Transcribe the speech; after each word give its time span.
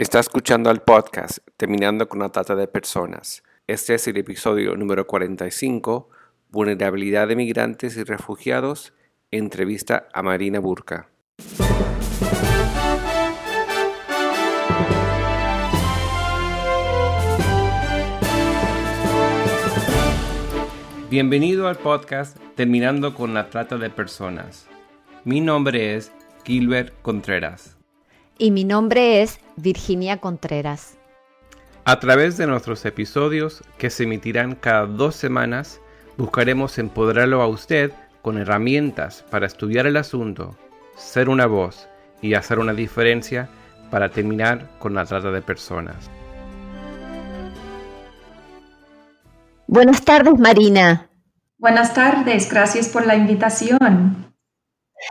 Está 0.00 0.20
escuchando 0.20 0.70
al 0.70 0.80
podcast 0.82 1.38
Terminando 1.56 2.08
con 2.08 2.20
la 2.20 2.28
Trata 2.28 2.54
de 2.54 2.68
Personas. 2.68 3.42
Este 3.66 3.94
es 3.94 4.06
el 4.06 4.16
episodio 4.16 4.76
número 4.76 5.08
45, 5.08 6.08
Vulnerabilidad 6.50 7.26
de 7.26 7.34
Migrantes 7.34 7.96
y 7.96 8.04
Refugiados, 8.04 8.92
entrevista 9.32 10.06
a 10.12 10.22
Marina 10.22 10.60
Burka. 10.60 11.08
Bienvenido 21.10 21.66
al 21.66 21.76
podcast 21.76 22.36
Terminando 22.54 23.16
con 23.16 23.34
la 23.34 23.50
Trata 23.50 23.78
de 23.78 23.90
Personas. 23.90 24.68
Mi 25.24 25.40
nombre 25.40 25.96
es 25.96 26.12
Gilbert 26.44 26.94
Contreras. 27.02 27.77
Y 28.40 28.52
mi 28.52 28.62
nombre 28.62 29.20
es 29.20 29.40
Virginia 29.56 30.18
Contreras. 30.18 30.96
A 31.84 31.98
través 31.98 32.36
de 32.36 32.46
nuestros 32.46 32.84
episodios, 32.84 33.64
que 33.78 33.90
se 33.90 34.04
emitirán 34.04 34.54
cada 34.54 34.86
dos 34.86 35.16
semanas, 35.16 35.80
buscaremos 36.16 36.78
empoderarlo 36.78 37.42
a 37.42 37.48
usted 37.48 37.90
con 38.22 38.38
herramientas 38.38 39.24
para 39.28 39.46
estudiar 39.46 39.88
el 39.88 39.96
asunto, 39.96 40.56
ser 40.96 41.28
una 41.28 41.46
voz 41.46 41.88
y 42.22 42.34
hacer 42.34 42.60
una 42.60 42.74
diferencia 42.74 43.48
para 43.90 44.10
terminar 44.10 44.68
con 44.78 44.94
la 44.94 45.04
trata 45.04 45.32
de 45.32 45.42
personas. 45.42 46.08
Buenas 49.66 50.04
tardes, 50.04 50.38
Marina. 50.38 51.10
Buenas 51.58 51.92
tardes, 51.92 52.48
gracias 52.48 52.88
por 52.88 53.04
la 53.04 53.16
invitación. 53.16 54.27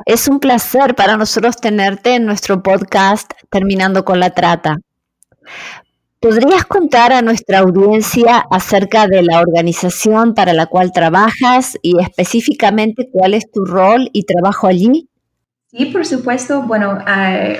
Es 0.06 0.28
un 0.28 0.40
placer 0.40 0.96
para 0.96 1.18
nosotros 1.18 1.58
tenerte 1.58 2.16
en 2.16 2.26
nuestro 2.26 2.62
podcast 2.62 3.32
Terminando 3.50 4.04
con 4.06 4.20
la 4.20 4.32
Trata. 4.32 4.78
¿Podrías 6.20 6.66
contar 6.66 7.14
a 7.14 7.22
nuestra 7.22 7.60
audiencia 7.60 8.44
acerca 8.50 9.08
de 9.08 9.22
la 9.22 9.40
organización 9.40 10.34
para 10.34 10.54
la 10.54 10.66
cual 10.66 10.92
trabajas 10.92 11.78
y 11.84 12.00
específicamente 12.02 13.08
cuál 13.12 13.36
es 13.36 13.52
tu 13.52 13.66
rol 13.66 14.10
y 14.14 14.24
trabajo 14.24 14.66
allí? 14.66 15.08
Sí, 15.68 15.86
por 15.86 16.06
supuesto. 16.06 16.64
Bueno, 16.64 16.98
eh, 17.08 17.60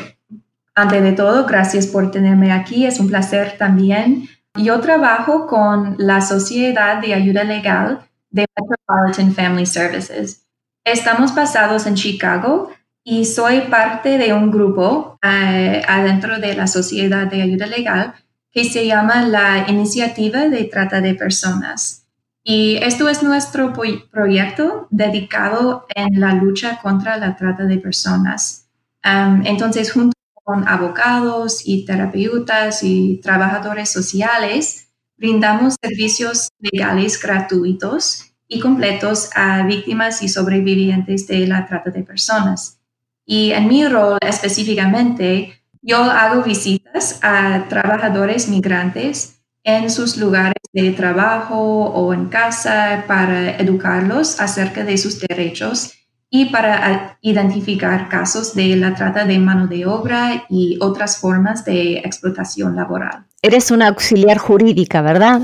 antes 0.74 1.04
de 1.04 1.12
todo, 1.12 1.46
gracias 1.46 1.86
por 1.86 2.10
tenerme 2.10 2.52
aquí. 2.52 2.86
Es 2.86 3.00
un 3.00 3.08
placer 3.08 3.58
también. 3.60 4.28
Yo 4.56 4.80
trabajo 4.80 5.46
con 5.46 5.96
la 6.00 6.22
Sociedad 6.22 7.00
de 7.00 7.14
Ayuda 7.14 7.44
Legal 7.44 8.00
de 8.32 8.48
Metropolitan 8.56 9.34
Family 9.34 9.68
Services. 9.68 10.47
Estamos 10.88 11.36
basados 11.36 11.86
en 11.86 11.96
Chicago 11.96 12.72
y 13.04 13.26
soy 13.26 13.64
parte 13.70 14.18
de 14.18 14.32
un 14.32 14.50
grupo 14.50 15.20
eh, 15.22 15.82
adentro 15.86 16.40
de 16.40 16.56
la 16.56 16.66
Sociedad 16.66 17.28
de 17.28 17.42
Ayuda 17.42 17.68
Legal 17.68 18.14
que 18.54 18.64
se 18.64 18.88
llama 18.88 19.24
la 19.24 19.66
Iniciativa 19.68 20.48
de 20.48 20.64
Trata 20.64 21.02
de 21.02 21.14
Personas. 21.14 22.08
Y 22.42 22.78
esto 22.78 23.10
es 23.10 23.22
nuestro 23.22 23.74
proyecto 24.10 24.88
dedicado 24.90 25.86
en 25.94 26.22
la 26.22 26.34
lucha 26.34 26.80
contra 26.82 27.18
la 27.18 27.36
trata 27.36 27.66
de 27.66 27.80
personas. 27.80 28.70
entonces, 29.04 29.92
junto 29.92 30.14
con 30.46 30.66
abogados 30.70 31.64
y 31.66 31.86
terapeutas 31.86 32.82
y 32.82 33.20
trabajadores 33.22 33.92
sociales, 33.92 34.88
brindamos 35.18 35.76
servicios 35.82 36.48
legales 36.60 37.22
gratuitos 37.22 38.28
y 38.48 38.60
completos 38.60 39.30
a 39.36 39.64
víctimas 39.64 40.22
y 40.24 40.30
sobrevivientes 40.30 41.28
de 41.28 41.48
la 41.48 41.66
trata 41.66 41.92
de 41.92 42.04
personas. 42.04 42.80
Y 43.26 43.52
en 43.52 43.68
mi 43.68 43.86
rol 43.86 44.18
específicamente, 44.22 45.62
yo 45.82 46.02
hago 46.04 46.44
visitas 46.44 47.20
a 47.22 47.66
trabajadores 47.68 48.48
migrantes 48.48 49.42
en 49.64 49.90
sus 49.90 50.16
lugares 50.16 50.56
de 50.72 50.92
trabajo 50.92 51.58
o 51.58 52.14
en 52.14 52.28
casa 52.28 53.04
para 53.06 53.58
educarlos 53.58 54.40
acerca 54.40 54.84
de 54.86 54.98
sus 54.98 55.20
derechos 55.20 55.94
y 56.30 56.46
para 56.46 57.18
identificar 57.22 58.10
casos 58.10 58.54
de 58.54 58.76
la 58.76 58.96
trata 58.96 59.26
de 59.26 59.40
mano 59.40 59.68
de 59.68 59.86
obra 59.86 60.46
y 60.50 60.78
otras 60.82 61.18
formas 61.18 61.66
de 61.66 61.98
explotación 61.98 62.76
laboral. 62.76 63.26
Eres 63.42 63.72
una 63.72 63.88
auxiliar 63.88 64.38
jurídica, 64.38 65.02
¿verdad? 65.02 65.42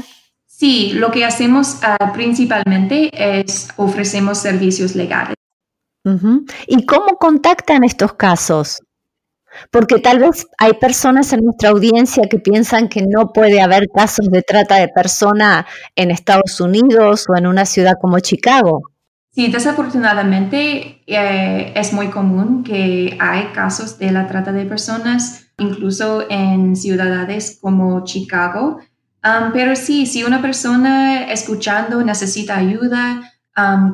Sí, 0.56 0.92
lo 0.94 1.10
que 1.10 1.26
hacemos 1.26 1.80
ah, 1.82 2.14
principalmente 2.14 3.10
es 3.12 3.70
ofrecemos 3.76 4.38
servicios 4.38 4.96
legales. 4.96 5.36
¿Y 6.68 6.86
cómo 6.86 7.18
contactan 7.18 7.84
estos 7.84 8.14
casos? 8.14 8.80
Porque 9.72 9.98
tal 10.00 10.20
vez 10.20 10.46
hay 10.60 10.74
personas 10.74 11.34
en 11.34 11.44
nuestra 11.44 11.70
audiencia 11.70 12.28
que 12.30 12.38
piensan 12.38 12.88
que 12.88 13.02
no 13.02 13.34
puede 13.34 13.62
haber 13.62 13.88
casos 13.94 14.30
de 14.30 14.44
trata 14.44 14.76
de 14.76 14.90
persona 14.90 15.66
en 15.96 16.12
Estados 16.12 16.62
Unidos 16.62 17.26
o 17.30 17.36
en 17.36 17.48
una 17.48 17.66
ciudad 17.66 17.94
como 18.00 18.20
Chicago. 18.20 18.82
Sí, 19.32 19.52
desafortunadamente 19.52 21.02
eh, 21.08 21.74
es 21.76 21.94
muy 21.94 22.10
común 22.10 22.64
que 22.64 23.18
hay 23.20 23.46
casos 23.54 23.98
de 23.98 24.12
la 24.12 24.28
trata 24.28 24.52
de 24.52 24.66
personas, 24.66 25.48
incluso 25.58 26.30
en 26.30 26.76
ciudades 26.76 27.58
como 27.60 28.04
Chicago, 28.04 28.80
pero 29.54 29.76
sí, 29.76 30.06
si 30.06 30.24
una 30.24 30.40
persona 30.42 31.32
escuchando 31.32 32.04
necesita 32.04 32.58
ayuda 32.58 33.34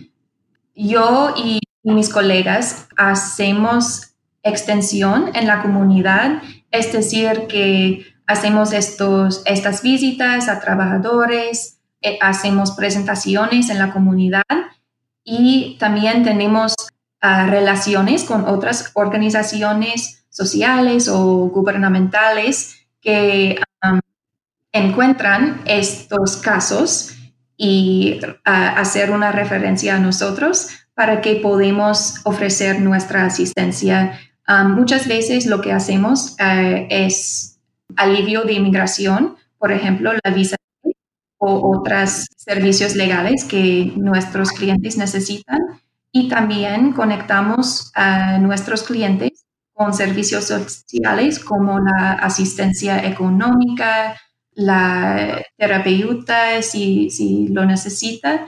yo 0.74 1.34
y 1.36 1.60
mis 1.84 2.08
colegas 2.08 2.88
hacemos 2.96 4.14
extensión 4.42 5.30
en 5.34 5.46
la 5.46 5.62
comunidad, 5.62 6.42
es 6.70 6.92
decir, 6.92 7.46
que 7.46 8.06
hacemos 8.26 8.72
estos, 8.72 9.42
estas 9.44 9.82
visitas 9.82 10.48
a 10.48 10.60
trabajadores, 10.60 11.78
eh, 12.00 12.18
hacemos 12.20 12.72
presentaciones 12.72 13.68
en 13.68 13.78
la 13.78 13.92
comunidad 13.92 14.42
y 15.25 15.76
también 15.78 16.22
tenemos 16.25 16.75
ah, 17.20 17.47
relaciones 17.47 18.25
con 18.25 18.47
otras 18.47 18.91
organizaciones 18.94 20.25
sociales 20.31 21.08
o 21.08 21.48
gubernamentales 21.48 22.86
que 23.00 23.58
encuentran 24.72 25.62
estos 25.64 26.36
casos 26.36 27.12
y 27.56 28.20
ah, 28.44 28.75
hacer 28.76 29.10
una 29.10 29.32
referencia 29.32 29.97
a 29.97 29.98
nosotros 29.98 30.69
para 30.94 31.20
que 31.20 31.37
podamos 31.37 32.20
ofrecer 32.25 32.81
nuestra 32.81 33.25
asistencia. 33.25 34.19
muchas 34.66 35.06
veces 35.06 35.47
lo 35.47 35.60
que 35.60 35.72
hacemos 35.72 36.37
ah, 36.38 36.62
es 36.88 37.58
alivio 37.97 38.42
de 38.44 38.54
inmigración, 38.54 39.37
por 39.58 39.72
ejemplo, 39.72 40.12
la 40.25 40.31
visa 40.31 40.56
o 41.40 41.76
otros 41.76 42.26
servicios 42.36 42.94
legales 42.94 43.44
que 43.44 43.92
nuestros 43.96 44.50
clientes 44.52 44.96
necesitan. 44.96 45.58
Y 46.12 46.28
también 46.28 46.92
conectamos 46.92 47.90
a 47.94 48.38
nuestros 48.38 48.82
clientes 48.82 49.46
con 49.72 49.94
servicios 49.94 50.44
sociales 50.44 51.38
como 51.38 51.78
la 51.80 52.12
asistencia 52.14 53.04
económica, 53.06 54.16
la 54.52 55.40
terapeuta 55.56 56.60
si, 56.62 57.10
si 57.10 57.48
lo 57.48 57.64
necesita, 57.64 58.46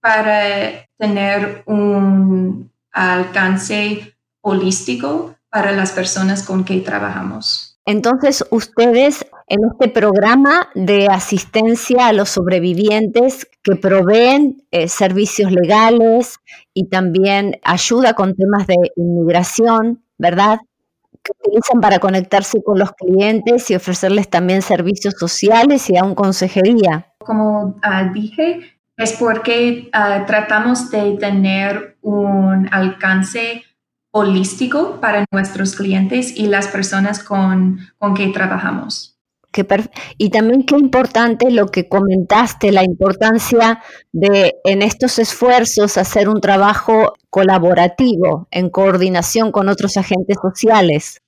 para 0.00 0.86
tener 0.96 1.62
un 1.66 2.72
alcance 2.92 4.14
holístico 4.40 5.36
para 5.50 5.72
las 5.72 5.92
personas 5.92 6.42
con 6.42 6.64
que 6.64 6.80
trabajamos. 6.80 7.70
Entonces, 7.84 8.44
ustedes 8.50 9.26
en 9.50 9.64
este 9.64 9.88
programa 9.88 10.68
de 10.76 11.08
asistencia 11.08 12.06
a 12.06 12.12
los 12.12 12.28
sobrevivientes 12.30 13.48
que 13.64 13.74
proveen 13.74 14.62
eh, 14.70 14.86
servicios 14.86 15.50
legales 15.50 16.38
y 16.72 16.88
también 16.88 17.56
ayuda 17.64 18.14
con 18.14 18.36
temas 18.36 18.68
de 18.68 18.76
inmigración, 18.94 20.04
¿verdad? 20.18 20.60
Que 21.24 21.32
utilizan 21.40 21.80
para 21.80 21.98
conectarse 21.98 22.62
con 22.62 22.78
los 22.78 22.92
clientes 22.92 23.68
y 23.70 23.74
ofrecerles 23.74 24.30
también 24.30 24.62
servicios 24.62 25.14
sociales 25.18 25.90
y 25.90 25.96
aún 25.96 26.14
consejería. 26.14 27.12
Como 27.18 27.76
ah, 27.82 28.04
dije, 28.14 28.60
es 28.96 29.14
porque 29.14 29.90
ah, 29.92 30.26
tratamos 30.28 30.92
de 30.92 31.16
tener 31.18 31.98
un 32.02 32.68
alcance 32.70 33.64
holístico 34.12 35.00
para 35.00 35.24
nuestros 35.32 35.74
clientes 35.74 36.36
y 36.36 36.46
las 36.46 36.68
personas 36.68 37.24
con, 37.24 37.80
con 37.98 38.14
que 38.14 38.28
trabajamos. 38.28 39.09
Y 40.16 40.30
también 40.30 40.64
qué 40.64 40.76
importante 40.76 41.50
lo 41.50 41.66
que 41.66 41.88
comentaste, 41.88 42.72
la 42.72 42.84
importancia 42.84 43.82
de 44.12 44.54
en 44.64 44.82
estos 44.82 45.18
esfuerzos 45.18 45.98
hacer 45.98 46.28
un 46.28 46.40
trabajo 46.40 47.14
colaborativo 47.30 48.46
en 48.50 48.70
coordinación 48.70 49.50
con 49.50 49.68
otros 49.68 49.96
agentes 49.96 50.36
sociales. 50.40 51.20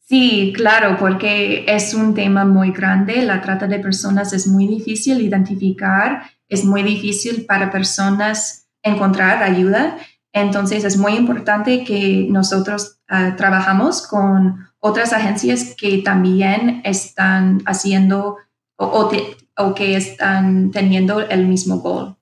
Sí, 0.00 0.52
claro, 0.56 0.96
porque 0.98 1.66
es 1.68 1.92
un 1.94 2.14
tema 2.14 2.44
muy 2.44 2.72
grande. 2.72 3.22
La 3.22 3.42
trata 3.42 3.66
de 3.66 3.78
personas 3.78 4.32
es 4.32 4.46
muy 4.46 4.66
difícil 4.66 5.20
identificar, 5.20 6.22
es 6.48 6.64
muy 6.64 6.82
difícil 6.82 7.44
para 7.44 7.70
personas 7.70 8.68
encontrar 8.82 9.42
ayuda. 9.42 9.98
Entonces 10.32 10.84
es 10.84 10.96
muy 10.96 11.12
importante 11.12 11.84
que 11.84 12.26
nosotros 12.30 13.00
ah, 13.08 13.34
trabajamos 13.36 14.06
con 14.06 14.67
otras 14.80 15.12
agencias 15.12 15.74
que 15.76 15.98
también 15.98 16.80
están 16.84 17.62
haciendo 17.66 18.36
o, 18.76 19.10
o 19.56 19.74
que 19.74 19.96
están 19.96 20.70
teniendo 20.70 21.20
el 21.20 21.46
mismo 21.46 21.78
gol. 21.78 22.16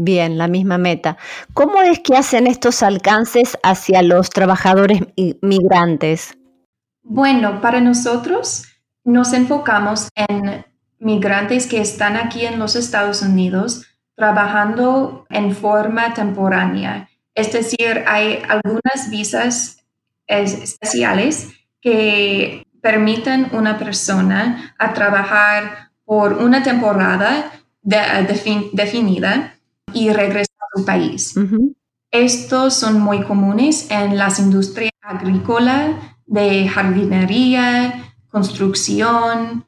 Bien, 0.00 0.38
la 0.38 0.46
misma 0.46 0.78
meta. 0.78 1.18
¿Cómo 1.54 1.82
es 1.82 1.98
que 1.98 2.16
hacen 2.16 2.46
estos 2.46 2.84
alcances 2.84 3.58
hacia 3.64 4.00
los 4.02 4.30
trabajadores 4.30 5.02
migrantes? 5.42 6.38
Bueno, 7.02 7.60
para 7.60 7.80
nosotros 7.80 8.64
nos 9.02 9.32
enfocamos 9.32 10.08
en 10.14 10.64
migrantes 11.00 11.66
que 11.66 11.80
están 11.80 12.16
aquí 12.16 12.46
en 12.46 12.60
los 12.60 12.76
Estados 12.76 13.22
Unidos 13.22 13.86
trabajando 14.14 15.26
en 15.30 15.54
forma 15.54 16.14
temporánea. 16.14 17.08
Es 17.34 17.52
decir, 17.52 18.04
hay 18.06 18.42
algunas 18.48 19.10
visas 19.10 19.84
especiales 20.26 21.48
que 21.80 22.66
permiten 22.80 23.48
una 23.52 23.78
persona 23.78 24.74
a 24.78 24.92
trabajar 24.94 25.90
por 26.04 26.34
una 26.34 26.62
temporada 26.62 27.52
definida 27.82 29.54
y 29.92 30.10
regresar 30.10 30.56
a 30.60 30.78
su 30.78 30.84
país. 30.84 31.34
Estos 32.10 32.74
son 32.74 33.00
muy 33.00 33.22
comunes 33.22 33.90
en 33.90 34.16
las 34.16 34.38
industrias 34.38 34.92
agrícolas, 35.02 35.96
de 36.26 36.68
jardinería, 36.68 38.14
construcción, 38.28 39.66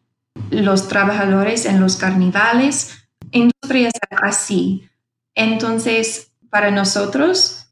los 0.51 0.89
trabajadores 0.89 1.65
en 1.65 1.81
los 1.81 1.97
carnavales, 1.97 3.09
industrias 3.31 3.93
así. 4.23 4.89
Entonces, 5.35 6.33
para 6.51 6.71
nosotros, 6.71 7.69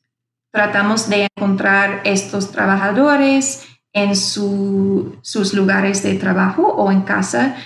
tratamos 0.50 1.08
de 1.08 1.28
encontrar 1.36 2.00
estos 2.04 2.50
trabajadores 2.50 3.66
en 3.92 4.14
sus 4.16 5.54
lugares 5.54 6.02
de 6.02 6.14
trabajo 6.14 6.62
o 6.66 6.92
en 6.92 7.02
casa 7.02 7.56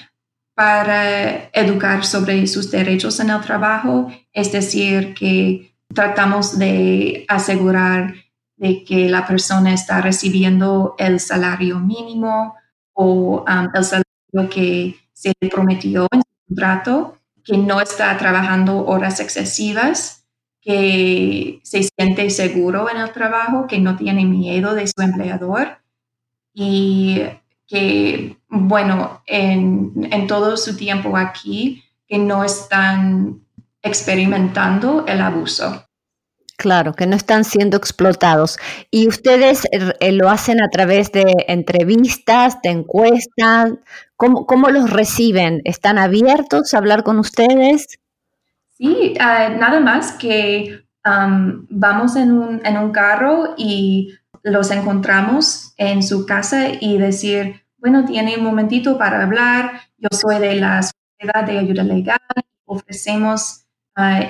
para 0.55 1.49
educar 1.53 2.05
sobre 2.05 2.47
sus 2.47 2.71
derechos 2.71 3.21
en 3.21 3.31
el 3.31 3.41
trabajo, 3.41 4.13
es 4.33 4.53
decir, 4.53 5.15
que 5.15 5.75
tratamos 5.93 6.59
de 6.59 7.25
asegurar 7.29 8.15
de 8.57 8.85
que 8.85 9.09
la 9.09 9.27
persona 9.27 9.73
está 9.73 10.01
recibiendo 10.01 10.95
el 10.99 11.21
salario 11.21 11.81
mínimo 11.81 12.55
o 12.93 13.45
um, 13.45 13.69
el 13.75 13.85
salario 13.85 14.51
que 14.51 14.97
se 15.13 15.33
le 15.41 15.49
prometió 15.49 16.07
en 16.13 16.21
su 16.21 16.47
contrato, 16.49 17.19
que 17.45 17.59
no 17.59 17.81
está 17.81 18.17
trabajando 18.19 18.85
horas 18.87 19.21
excesivas, 19.21 20.27
que 20.61 21.61
se 21.65 21.83
siente 21.83 22.31
seguro 22.31 22.89
en 22.89 22.99
el 22.99 23.11
trabajo, 23.11 23.67
que 23.67 23.81
no 23.81 23.97
tiene 23.97 24.25
miedo 24.25 24.75
de 24.75 24.87
su 24.87 25.03
empleador 25.03 25.82
y 26.55 27.23
que, 27.67 28.37
bueno, 28.49 29.23
en, 29.27 30.09
en 30.11 30.27
todo 30.27 30.57
su 30.57 30.77
tiempo 30.77 31.17
aquí, 31.17 31.83
que 32.07 32.19
no 32.19 32.45
están 32.45 33.41
experimentando 33.83 35.05
el 35.07 35.21
abuso. 35.21 35.87
Claro, 36.57 36.93
que 36.93 37.07
no 37.07 37.17
están 37.17 37.45
siendo 37.45 37.77
explotados. 37.77 38.59
¿Y 38.91 39.09
ustedes 39.09 39.67
eh, 39.73 40.13
lo 40.13 40.29
hacen 40.29 40.63
a 40.63 40.69
través 40.69 41.11
de 41.11 41.25
entrevistas, 41.49 42.59
de 42.63 42.71
encuestas? 42.71 43.73
¿Cómo, 44.17 44.47
cómo 44.47 44.69
los 44.69 44.91
reciben? 44.91 45.61
¿Están 45.65 45.99
abiertos 45.99 46.73
a 46.73 46.79
hablar 46.79 47.03
con 47.03 47.19
ustedes? 47.19 47.99
Sí, 48.79 49.15
ah, 49.19 49.49
nada 49.49 49.81
más 49.81 50.13
que 50.13 50.85
vamos 51.05 52.15
en 52.15 52.31
un, 52.31 52.65
en 52.65 52.77
un 52.77 52.93
carro 52.93 53.55
y 53.57 54.15
los 54.43 54.71
encontramos 54.71 55.73
en 55.77 56.03
su 56.03 56.27
casa 56.27 56.69
y 56.81 56.99
decir, 56.99 57.65
bueno, 57.79 58.05
tiene 58.05 58.37
un 58.37 58.45
momentito 58.45 58.99
para 58.99 59.23
hablar, 59.23 59.81
yo 59.99 60.09
soy 60.11 60.39
de 60.39 60.57
la 60.57 60.83
Sociedad 60.83 61.45
de 61.45 61.59
Ayuda 61.59 61.83
Legal, 61.85 62.21
ofrecemos 62.65 63.63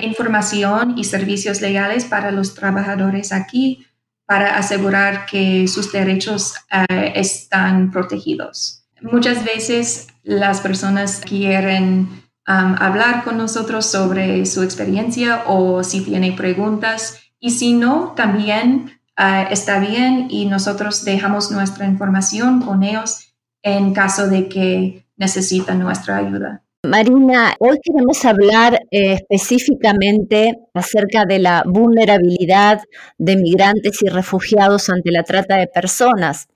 información 0.01 0.95
y 0.97 1.05
servicios 1.05 1.61
legales 1.61 2.05
para 2.05 2.31
los 2.31 2.53
trabajadores 2.53 3.31
aquí 3.31 3.87
para 4.25 4.57
asegurar 4.57 5.25
que 5.25 5.67
sus 5.67 5.91
derechos 5.91 6.55
eh, 6.71 7.13
están 7.15 7.91
protegidos. 7.91 8.85
Muchas 9.01 9.43
veces 9.43 10.07
las 10.23 10.61
personas 10.61 11.21
quieren 11.25 12.23
um, 12.47 12.75
hablar 12.79 13.23
con 13.23 13.37
nosotros 13.37 13.85
sobre 13.85 14.45
su 14.45 14.63
experiencia 14.63 15.43
o 15.45 15.83
si 15.83 16.01
tiene 16.01 16.31
preguntas 16.31 17.19
y 17.39 17.51
si 17.51 17.73
no, 17.73 18.13
también 18.15 19.01
uh, 19.19 19.51
está 19.51 19.79
bien 19.79 20.27
y 20.29 20.45
nosotros 20.45 21.03
dejamos 21.05 21.51
nuestra 21.51 21.85
información 21.85 22.61
con 22.61 22.83
ellos 22.83 23.35
en 23.61 23.93
caso 23.93 24.27
de 24.27 24.49
que 24.49 25.05
necesitan 25.17 25.79
nuestra 25.79 26.17
ayuda. 26.17 26.63
Marina, 26.85 27.55
hoy 27.59 27.77
queremos 27.81 28.25
hablar 28.25 28.81
eh, 28.91 29.13
específicamente 29.13 30.59
acerca 30.73 31.23
de 31.23 31.39
la 31.39 31.63
vulnerabilidad 31.65 32.81
de 33.17 33.37
migrantes 33.37 34.01
y 34.01 34.09
refugiados 34.09 34.89
ante 34.89 35.11
la 35.11 35.23
trata 35.23 35.55
de 35.55 35.67
personas. 35.67 36.49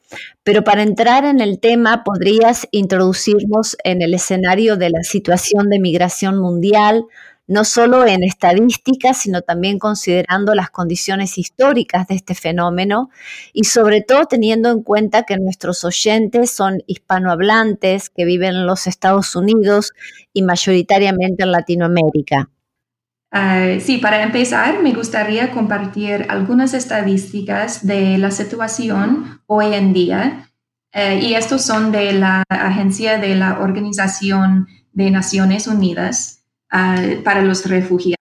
Pero 0.44 0.65
para 0.65 0.83
entrar 0.83 1.24
en 1.24 1.39
el 1.39 1.62
tema, 1.62 2.03
¿podrías 2.03 2.68
introducirnos 2.71 3.77
en 3.86 4.01
el 4.01 4.13
escenario 4.13 4.75
de 4.75 4.89
la 4.89 5.01
situación 5.03 5.69
de 5.69 5.80
migración 5.80 6.38
mundial, 6.38 7.06
no 7.48 7.64
solo 7.64 8.06
en 8.06 8.24
estadísticas, 8.24 9.18
sino 9.18 9.42
también 9.42 9.80
considerando 9.80 10.54
las 10.54 10.70
condiciones 10.70 11.38
históricas 11.38 12.08
de 12.08 12.16
este 12.16 12.36
fenómeno 12.36 13.10
y 13.54 13.64
sobre 13.64 14.02
todo 14.02 14.26
teniendo 14.26 14.70
en 14.70 14.84
cuenta 14.84 15.24
que 15.24 15.38
nuestros 15.38 15.84
oyentes 15.86 16.52
son 16.52 16.84
hispanohablantes 16.88 18.10
que 18.10 18.26
viven 18.26 18.56
en 18.56 18.68
los 18.68 18.86
Estados 18.86 19.36
Unidos 19.36 19.94
y 20.34 20.44
mayoritariamente 20.44 21.44
en 21.44 21.51
Latinoamérica. 21.51 22.50
Ah, 23.32 23.75
sí, 23.80 23.98
para 23.98 24.24
empezar, 24.24 24.82
me 24.82 24.94
gustaría 24.94 25.51
compartir 25.51 26.25
algunas 26.30 26.74
estadísticas 26.74 27.86
de 27.86 28.18
la 28.18 28.32
situación 28.32 29.42
hoy 29.46 29.74
en 29.74 29.94
día. 29.94 30.50
Eh, 30.94 31.20
y 31.22 31.34
estos 31.36 31.63
son 31.63 31.92
de 31.92 32.13
la 32.13 32.44
Agencia 32.50 33.18
de 33.18 33.36
la 33.36 33.60
Organización 33.60 34.68
de 34.94 35.12
Naciones 35.12 35.68
Unidas 35.68 36.37
para 36.69 37.41
los 37.41 37.65
refugiados. 37.65 38.17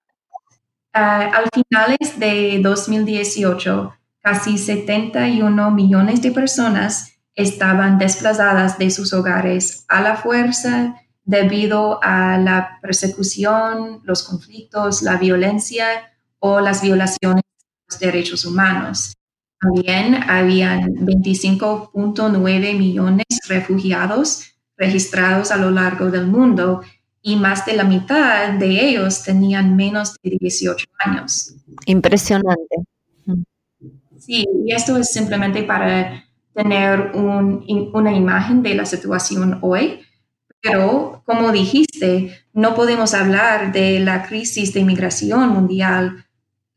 al 0.93 1.49
finales 1.53 2.19
de 2.19 2.59
2018, 2.61 3.93
casi 4.21 4.57
71 4.57 5.71
millones 5.71 6.21
de 6.21 6.31
personas 6.31 7.13
estaban 7.35 7.99
desplazadas 7.99 8.77
de 8.77 8.89
sus 8.89 9.13
hogares 9.13 9.85
a 9.87 10.01
la 10.01 10.17
fuerza 10.17 10.95
debido 11.23 11.99
a 12.01 12.37
la 12.37 12.79
persecución, 12.81 14.01
los 14.03 14.23
conflictos, 14.23 15.01
la 15.01 15.17
violencia 15.17 15.85
o 16.39 16.61
las 16.61 16.81
violaciones 16.81 17.43
de 17.43 17.85
los 17.89 17.99
derechos 17.99 18.45
humanos. 18.45 19.13
También 19.59 20.15
habían 20.29 20.83
25.9 20.95 22.77
millones 22.77 23.25
de 23.29 23.55
refugiados 23.55 24.53
registrados 24.77 25.51
a 25.51 25.57
lo 25.57 25.71
largo 25.71 26.11
del 26.11 26.27
mundo 26.27 26.81
y 27.27 27.35
más 27.35 27.65
de 27.65 27.73
la 27.73 27.83
mitad 27.83 28.53
de 28.53 28.87
ellos 28.87 29.21
tenían 29.21 29.75
menos 29.75 30.15
de 30.23 30.37
18 30.39 30.85
años. 30.99 31.55
Impresionante. 31.85 32.77
Sí, 34.17 34.45
y 34.65 34.71
esto 34.71 34.95
es 34.95 35.11
simplemente 35.11 35.63
para 35.63 36.23
tener 36.53 37.11
una 37.13 38.13
imagen 38.13 38.63
de 38.63 38.75
la 38.75 38.85
situación 38.85 39.59
hoy, 39.61 39.99
pero 40.61 41.21
como 41.25 41.51
dijiste, 41.51 42.33
no 42.53 42.73
podemos 42.73 43.13
hablar 43.13 43.73
de 43.73 43.99
la 43.99 44.25
crisis 44.25 44.73
de 44.73 44.79
inmigración 44.79 45.49
mundial 45.49 46.25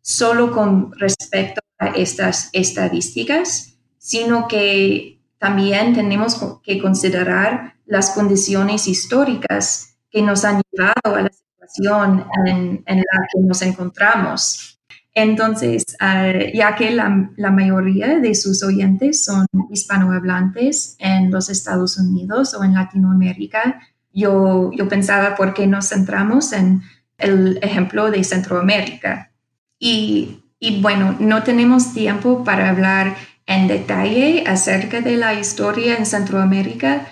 solo 0.00 0.50
con 0.50 0.90
respecto 0.98 1.60
a 1.78 1.90
estas 1.90 2.50
estadísticas, 2.52 3.78
sino 3.98 4.48
que 4.48 5.20
también 5.38 5.94
tenemos 5.94 6.42
que 6.64 6.80
considerar 6.82 7.76
las 7.86 8.10
condiciones 8.10 8.88
históricas 8.88 9.89
que 10.10 10.22
nos 10.22 10.44
han 10.44 10.60
llevado 10.70 11.16
a 11.16 11.22
la 11.22 11.30
situación 11.30 12.26
en, 12.46 12.84
la 12.86 13.26
que 13.32 13.40
nos 13.40 13.62
encontramos. 13.62 14.80
Entonces, 15.12 15.84
ah, 16.00 16.32
ya 16.54 16.74
que 16.76 16.90
la, 16.90 17.30
la, 17.36 17.50
mayoría 17.50 18.18
de 18.20 18.34
sus 18.34 18.62
oyentes 18.62 19.24
son 19.24 19.46
hispanohablantes 19.70 20.96
en 20.98 21.30
los 21.30 21.50
Estados 21.50 21.98
Unidos 21.98 22.54
o 22.54 22.62
en 22.62 22.74
Latinoamérica, 22.74 23.80
yo, 24.12 24.70
yo 24.72 24.88
pensaba 24.88 25.34
por 25.34 25.54
qué 25.54 25.66
nos 25.66 25.88
centramos 25.88 26.52
en 26.52 26.82
el 27.18 27.58
ejemplo 27.62 28.10
de 28.10 28.24
Centroamérica. 28.24 29.32
Y, 29.78 30.44
y 30.58 30.80
bueno, 30.80 31.16
no 31.18 31.42
tenemos 31.42 31.92
tiempo 31.92 32.44
para 32.44 32.70
hablar 32.70 33.16
en 33.46 33.66
detalle 33.66 34.44
acerca 34.46 35.00
de 35.00 35.16
la 35.16 35.34
historia 35.34 35.96
en 35.96 36.06
Centroamérica, 36.06 37.06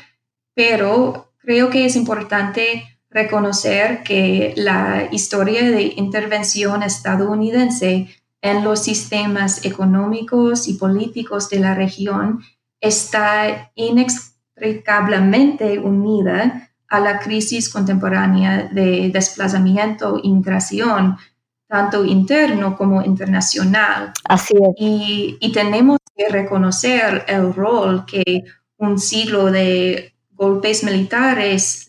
pero 0.54 1.27
creo 1.48 1.70
que 1.70 1.86
es 1.86 1.96
importante 1.96 3.00
reconocer 3.08 4.02
que 4.02 4.52
la 4.58 5.08
historia 5.10 5.70
de 5.70 5.94
intervención 5.96 6.82
estadounidense 6.82 8.08
en 8.42 8.64
los 8.64 8.82
sistemas 8.82 9.64
económicos 9.64 10.68
y 10.68 10.74
políticos 10.74 11.48
de 11.48 11.60
la 11.60 11.74
región 11.74 12.40
está 12.82 13.72
inextricablemente 13.76 15.78
unida 15.78 16.68
a 16.86 17.00
la 17.00 17.18
crisis 17.18 17.70
contemporánea 17.70 18.68
de 18.70 19.08
desplazamiento 19.08 20.18
e 20.18 20.20
inmigración, 20.24 21.16
tanto 21.66 22.04
interno 22.04 22.76
como 22.76 23.02
internacional. 23.02 24.12
Así 24.28 24.54
es. 24.54 24.74
Y, 24.76 25.38
y 25.40 25.52
tenemos 25.52 25.96
que 26.14 26.28
reconocer 26.28 27.24
el 27.26 27.54
rol 27.54 28.04
que 28.04 28.44
un 28.76 28.98
siglo 28.98 29.46
de 29.46 30.12
golpes 30.38 30.84
militares 30.84 31.88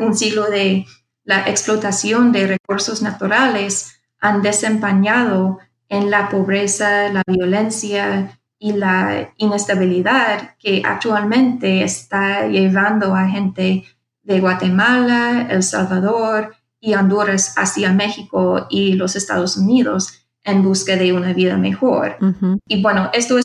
un 0.00 0.16
siglo 0.16 0.46
de 0.50 0.86
la 1.24 1.48
explotación 1.48 2.32
de 2.32 2.46
recursos 2.46 3.02
naturales 3.02 4.00
han 4.20 4.42
desempeñado 4.42 5.58
en 5.88 6.10
la 6.10 6.28
pobreza, 6.28 7.08
la 7.10 7.22
violencia 7.26 8.38
y 8.58 8.72
la 8.72 9.32
inestabilidad 9.36 10.56
que 10.58 10.82
actualmente 10.84 11.82
está 11.82 12.46
llevando 12.46 13.14
a 13.14 13.28
gente 13.28 13.84
de 14.22 14.40
Guatemala, 14.40 15.46
El 15.50 15.62
Salvador 15.62 16.54
y 16.80 16.94
Honduras 16.94 17.54
hacia 17.56 17.92
México 17.92 18.66
y 18.68 18.94
los 18.94 19.16
Estados 19.16 19.56
Unidos 19.56 20.26
en 20.44 20.62
busca 20.62 20.96
de 20.96 21.12
una 21.12 21.32
vida 21.32 21.56
mejor. 21.56 22.16
Y 22.66 22.82
bueno, 22.82 23.10
esto 23.12 23.38
es 23.38 23.44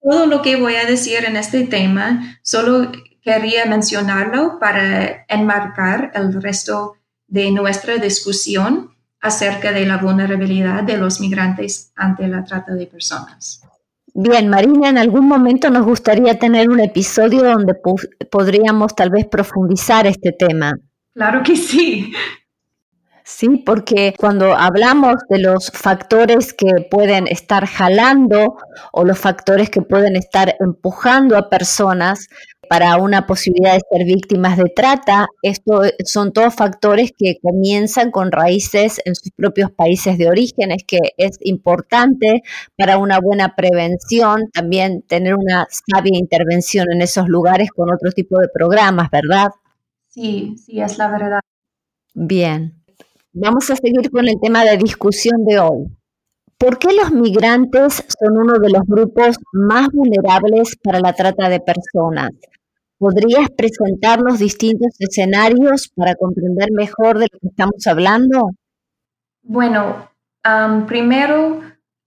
todo 0.00 0.26
lo 0.26 0.42
que 0.42 0.56
voy 0.56 0.74
a 0.76 0.86
decir 0.86 1.24
en 1.24 1.36
este 1.36 1.66
tema. 1.66 2.38
Solo 2.42 2.92
quería 3.22 3.66
mencionarlo 3.66 4.58
para 4.58 5.24
enmarcar 5.28 6.10
el 6.14 6.42
resto 6.42 6.96
de 7.28 7.50
nuestra 7.50 7.96
discusión 7.96 8.90
acerca 9.20 9.72
de 9.72 9.86
la 9.86 9.98
vulnerabilidad 9.98 10.82
de 10.82 10.96
los 10.96 11.20
migrantes 11.20 11.92
ante 11.94 12.26
la 12.26 12.44
trata 12.44 12.74
de 12.74 12.86
personas. 12.86 13.62
Bien, 14.14 14.48
Marina, 14.48 14.90
en 14.90 14.98
algún 14.98 15.26
momento 15.26 15.70
nos 15.70 15.86
gustaría 15.86 16.38
tener 16.38 16.68
un 16.68 16.80
episodio 16.80 17.44
donde 17.44 17.74
podríamos 18.30 18.94
tal 18.94 19.10
vez 19.10 19.26
profundizar 19.26 20.06
este 20.06 20.32
tema. 20.32 20.74
Claro 21.14 21.42
que 21.42 21.56
sí. 21.56 22.12
Sí, 23.24 23.62
porque 23.64 24.14
cuando 24.18 24.54
hablamos 24.54 25.14
de 25.30 25.38
los 25.38 25.70
factores 25.70 26.52
que 26.52 26.70
pueden 26.90 27.28
estar 27.28 27.66
jalando 27.66 28.58
o 28.92 29.04
los 29.04 29.18
factores 29.18 29.70
que 29.70 29.80
pueden 29.80 30.16
estar 30.16 30.56
empujando 30.58 31.38
a 31.38 31.48
personas 31.48 32.28
para 32.72 32.96
una 32.96 33.26
posibilidad 33.26 33.74
de 33.74 33.82
ser 33.90 34.06
víctimas 34.06 34.56
de 34.56 34.64
trata, 34.74 35.26
esto 35.42 35.82
son 36.06 36.32
todos 36.32 36.54
factores 36.54 37.12
que 37.14 37.36
comienzan 37.42 38.10
con 38.10 38.32
raíces 38.32 38.98
en 39.04 39.14
sus 39.14 39.30
propios 39.36 39.70
países 39.70 40.16
de 40.16 40.26
origen, 40.26 40.72
es 40.72 40.82
que 40.86 41.00
es 41.18 41.36
importante 41.42 42.40
para 42.74 42.96
una 42.96 43.20
buena 43.20 43.54
prevención 43.54 44.48
también 44.54 45.02
tener 45.02 45.34
una 45.34 45.66
sabia 45.68 46.18
intervención 46.18 46.86
en 46.90 47.02
esos 47.02 47.28
lugares 47.28 47.68
con 47.76 47.92
otro 47.92 48.10
tipo 48.10 48.38
de 48.38 48.48
programas, 48.48 49.10
¿verdad? 49.10 49.50
Sí, 50.08 50.54
sí, 50.56 50.80
es 50.80 50.96
la 50.96 51.08
verdad. 51.08 51.40
Bien, 52.14 52.82
vamos 53.34 53.68
a 53.70 53.76
seguir 53.76 54.10
con 54.10 54.26
el 54.26 54.40
tema 54.40 54.64
de 54.64 54.78
discusión 54.78 55.44
de 55.44 55.60
hoy. 55.60 55.88
¿Por 56.56 56.78
qué 56.78 56.88
los 56.94 57.10
migrantes 57.10 58.02
son 58.18 58.38
uno 58.38 58.58
de 58.58 58.70
los 58.70 58.82
grupos 58.86 59.36
más 59.52 59.88
vulnerables 59.92 60.74
para 60.82 61.00
la 61.00 61.12
trata 61.12 61.50
de 61.50 61.60
personas? 61.60 62.30
¿Podrías 63.02 63.50
presentarnos 63.56 64.38
distintos 64.38 64.94
escenarios 65.00 65.90
para 65.96 66.14
comprender 66.14 66.68
mejor 66.70 67.18
de 67.18 67.26
lo 67.32 67.40
que 67.40 67.48
estamos 67.48 67.84
hablando? 67.88 68.50
Bueno, 69.42 70.08
primero, 70.86 71.62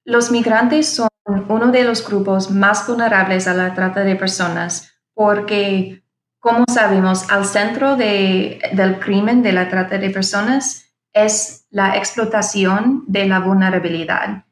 los 0.05 0.31
migrantes 0.31 0.87
son 0.87 1.09
uno 1.49 1.73
de 1.73 1.83
los 1.83 2.07
grupos 2.07 2.49
más 2.49 2.87
vulnerables 2.87 3.45
a 3.49 3.53
la 3.53 3.73
trata 3.73 4.05
de 4.05 4.15
personas 4.15 4.93
porque, 5.13 6.01
como 6.39 6.63
sabemos, 6.73 7.29
al 7.29 7.43
centro 7.43 7.97
del 7.97 8.97
crimen 9.01 9.43
de 9.43 9.51
la 9.51 9.67
trata 9.67 9.97
de 9.97 10.11
personas 10.11 10.93
es 11.11 11.67
la 11.71 11.97
explotación 11.97 13.03
de 13.07 13.27
la 13.27 13.41
vulnerabilidad. 13.41 14.45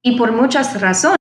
Y 0.00 0.16
por 0.16 0.30
muchas 0.30 0.80
razones 0.80 1.16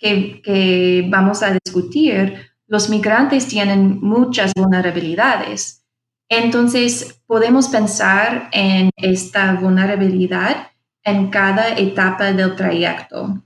que, 0.00 0.42
que 0.42 1.06
vamos 1.08 1.44
a 1.44 1.56
discutir, 1.64 2.53
los 2.66 2.88
migrantes 2.88 3.46
tienen 3.46 4.00
muchas 4.00 4.52
vulnerabilidades. 4.54 5.82
Entonces, 6.28 7.20
podemos 7.26 7.68
pensar 7.68 8.48
en 8.52 8.90
esta 8.96 9.54
vulnerabilidad 9.54 10.68
en 11.02 11.30
cada 11.30 11.76
etapa 11.76 12.32
del 12.32 12.56
trayecto. 12.56 13.42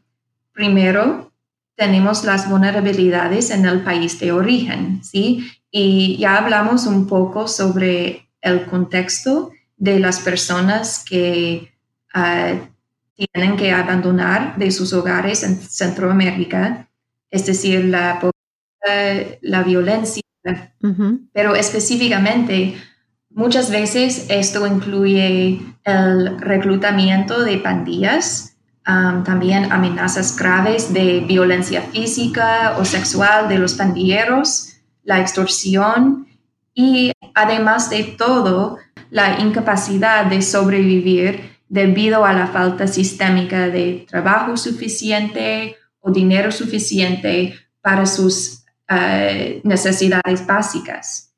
Primero, 0.52 1.32
tenemos 1.74 2.24
las 2.24 2.48
vulnerabilidades 2.48 3.50
en 3.50 3.66
el 3.66 3.82
país 3.82 4.18
de 4.20 4.32
origen, 4.32 5.02
¿sí? 5.04 5.50
Y 5.70 6.16
ya 6.18 6.38
hablamos 6.38 6.86
un 6.86 7.06
poco 7.06 7.46
sobre 7.48 8.28
el 8.40 8.64
contexto 8.66 9.50
de 9.76 9.98
las 9.98 10.20
personas 10.20 11.04
que 11.04 11.72
ah, 12.14 12.54
tienen 13.14 13.56
que 13.56 13.72
abandonar 13.72 14.56
de 14.56 14.70
sus 14.70 14.92
hogares 14.92 15.42
en 15.42 15.56
Centroamérica, 15.56 16.88
es 17.30 17.46
decir, 17.46 17.84
la 17.84 18.18
la 19.42 19.62
violencia, 19.62 20.22
pero 21.32 21.54
específicamente 21.54 22.76
muchas 23.30 23.70
veces 23.70 24.26
esto 24.28 24.66
incluye 24.66 25.60
el 25.84 26.38
reclutamiento 26.38 27.42
de 27.42 27.58
pandillas, 27.58 28.56
también 28.84 29.70
amenazas 29.70 30.34
graves 30.36 30.92
de 30.92 31.20
violencia 31.20 31.82
física 31.82 32.76
o 32.78 32.84
sexual 32.84 33.48
de 33.48 33.58
los 33.58 33.74
pandilleros, 33.74 34.74
la 35.04 35.20
extorsión 35.20 36.26
y 36.74 37.12
además 37.34 37.90
de 37.90 38.04
todo, 38.04 38.78
la 39.10 39.40
incapacidad 39.40 40.26
de 40.26 40.42
sobrevivir 40.42 41.58
debido 41.68 42.24
a 42.24 42.32
la 42.32 42.46
falta 42.46 42.86
sistémica 42.86 43.68
de 43.68 44.06
trabajo 44.08 44.56
suficiente 44.56 45.76
o 46.00 46.10
dinero 46.10 46.50
suficiente 46.50 47.54
para 47.82 48.06
sus 48.06 48.64
eh, 48.88 49.60
necesidades 49.64 50.46
básicas. 50.46 51.34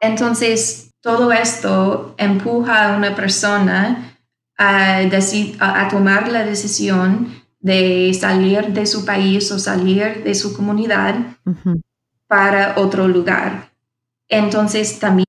Entonces, 0.00 0.90
todo 1.02 1.32
esto 1.32 2.14
empuja 2.16 2.94
a 2.94 2.96
una 2.96 3.14
persona 3.14 4.18
a, 4.56 4.98
a, 4.98 5.88
tomar 5.88 6.28
la 6.28 6.44
decisión 6.44 7.42
de 7.60 8.16
salir 8.18 8.68
de 8.68 8.86
su 8.86 9.04
país 9.04 9.50
o 9.52 9.58
salir 9.58 10.22
de 10.24 10.34
su 10.34 10.56
comunidad 10.56 11.36
para 12.26 12.74
otro 12.78 13.06
lugar. 13.08 13.72
Entonces, 14.28 14.98
también 14.98 15.26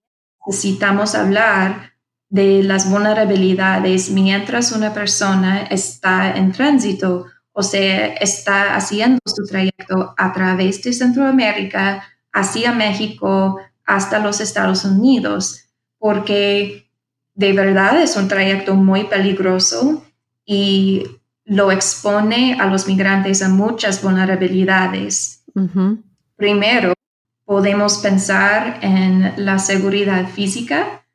necesitamos 0.48 1.16
hablar 1.16 1.94
de 2.30 2.64
las 2.64 2.90
vulnerabilidades 2.90 4.10
mientras 4.10 4.72
una 4.72 4.94
persona 4.94 5.64
está 5.64 6.36
en 6.36 6.52
tránsito 6.52 7.26
o 7.58 7.64
sea, 7.64 8.08
está 8.16 8.76
haciendo 8.76 9.20
su 9.26 9.46
trayecto 9.46 10.14
a 10.18 10.34
través 10.34 10.84
de 10.84 10.92
Centroamérica 10.92 12.04
hacia 12.34 12.74
México 12.74 13.62
hasta 13.86 14.20
los 14.20 14.42
Estados 14.42 14.84
Unidos, 14.84 15.70
porque 15.98 16.90
de 17.34 17.54
verdad 17.54 18.02
es 18.02 18.18
un 18.18 18.28
trayecto 18.28 18.76
muy 18.76 19.06
peligroso 19.06 20.04
y 20.46 21.08
lo 21.46 21.72
expone 21.72 22.58
a 22.60 22.66
los 22.66 22.88
migrantes 22.88 23.42
a 23.42 23.48
muchas 23.48 24.04
vulnerabilidades. 24.04 25.46
Primero, 26.36 26.94
podemos 27.46 28.00
pensar 28.00 28.80
en 28.82 29.34
la 29.38 29.60
seguridad 29.60 30.28
física 30.28 31.08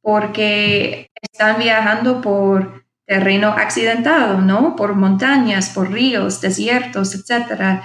porque 0.00 1.10
están 1.20 1.58
viajando 1.58 2.20
por 2.20 2.84
terreno 3.08 3.48
accidentado, 3.48 4.38
¿no? 4.42 4.76
Por 4.76 4.94
montañas, 4.94 5.70
por 5.70 5.90
ríos, 5.90 6.42
desiertos, 6.42 7.14
etc. 7.14 7.80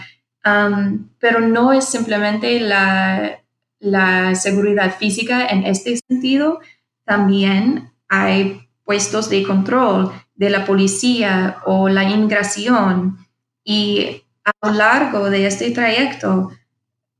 pero 1.17 1.39
no 1.39 1.71
es 1.71 1.85
simplemente 1.85 2.59
la, 2.59 3.39
la 3.79 4.35
seguridad 4.35 4.93
física 4.97 5.47
en 5.47 5.65
este 5.65 5.97
sentido, 6.09 6.59
también 7.05 7.93
hay 8.09 8.67
puestos 8.83 9.29
de 9.29 9.43
control 9.43 10.11
de 10.35 10.49
la 10.49 10.65
policía 10.65 11.57
o 11.65 11.87
la 11.87 12.03
inmigración. 12.03 13.17
Y 13.63 14.23
a 14.43 14.51
lo 14.61 14.73
largo 14.73 15.29
de 15.29 15.47
este 15.47 15.71
trayecto, 15.71 16.51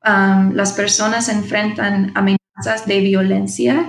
um, 0.05 0.51
las 0.53 0.73
personas 0.73 1.29
enfrentan 1.29 2.11
amenazas 2.15 2.85
de 2.85 2.99
violencia 2.99 3.85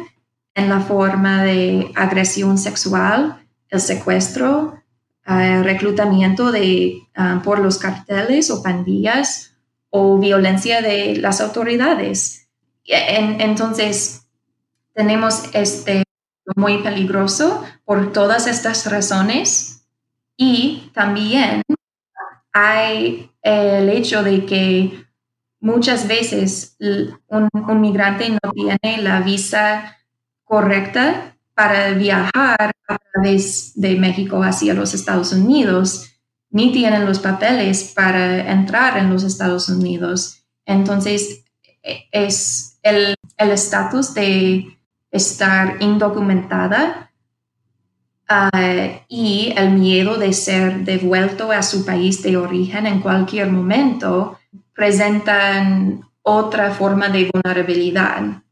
en 0.55 0.69
la 0.69 0.79
forma 0.79 1.43
de 1.43 1.91
agresión 1.97 2.59
sexual, 2.59 3.44
el 3.75 3.81
secuestro, 3.81 4.83
uh, 5.27 5.63
reclutamiento 5.63 6.51
de, 6.51 7.03
uh, 7.17 7.43
por 7.43 7.59
los 7.59 7.79
carteles 7.79 8.51
o 8.51 8.63
pandillas 8.63 9.55
o 9.91 10.19
violencia 10.19 10.83
de 10.83 11.17
las 11.17 11.41
autoridades. 11.41 12.49
entonces, 12.87 14.27
tenemos 14.93 15.45
este 15.53 16.05
muy 16.57 16.83
peligroso 16.83 17.65
por 17.85 18.13
todas 18.13 18.47
estas 18.47 18.91
razones 18.91 19.87
y 20.37 20.91
también 20.93 21.63
hay 22.53 23.31
el 23.43 23.89
hecho 23.89 24.23
de 24.23 24.45
que 24.45 25.05
muchas 25.61 26.07
veces 26.07 26.77
un, 27.29 27.81
migrante 27.81 28.31
no 28.31 28.53
tiene 28.53 29.03
la 29.03 29.21
visa 29.21 29.97
correcta 30.45 31.37
para 31.55 31.91
viajar 31.91 32.74
a 32.89 32.99
través 32.99 33.73
de 33.75 33.97
México 33.97 34.43
hacia 34.43 34.75
los 34.75 34.95
Estados 34.95 35.33
Unidos, 35.33 36.11
ni 36.51 36.73
tienen 36.73 37.07
los 37.07 37.19
papeles 37.19 37.93
para 37.95 38.51
entrar 38.51 38.97
en 38.99 39.11
los 39.11 39.25
Estados 39.25 39.69
Unidos. 39.69 40.45
Entonces, 40.67 41.45
e, 41.83 42.09
es 42.13 42.79
el 42.83 43.17
estatus 43.39 44.15
de 44.15 44.79
estar 45.11 45.77
indocumentada 45.81 47.11
ah, 48.29 49.01
y 49.09 49.53
el 49.57 49.71
miedo 49.71 50.17
de 50.17 50.33
ser 50.33 50.85
devuelto 50.85 51.51
a 51.53 51.63
su 51.63 51.85
país 51.85 52.23
de 52.23 52.37
origen 52.37 52.87
en 52.87 53.01
cualquier 53.01 53.51
momento 53.51 54.39
presentan 54.75 56.05
otra 56.23 56.73
forma 56.73 57.09
de 57.09 57.31
vulnerabilidad. 57.33 58.43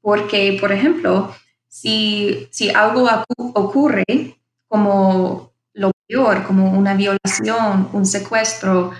Porque, 0.00 0.56
por 0.60 0.72
ejemplo, 0.72 1.34
si, 1.68 2.48
algo 2.74 3.08
ocurre 3.54 4.04
como 4.66 5.52
lo 5.74 5.92
peor, 6.06 6.44
como 6.44 6.70
una 6.70 6.94
violación, 6.94 7.88
un 7.92 8.04
secuestro, 8.04 8.92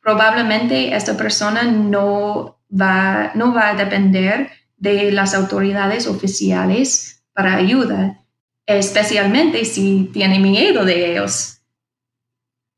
probablemente 0.00 0.94
esta 0.94 1.16
persona 1.16 1.64
no 1.64 2.58
va, 2.70 3.32
no 3.34 3.54
va 3.54 3.70
a 3.70 3.74
depender 3.74 4.50
de 4.76 5.12
las 5.12 5.34
autoridades 5.34 6.06
oficiales 6.06 7.22
para 7.32 7.56
ayuda, 7.56 8.20
especialmente 8.66 9.64
si 9.64 10.10
tiene 10.12 10.38
miedo 10.38 10.84
de 10.84 11.12
ellos. 11.12 11.54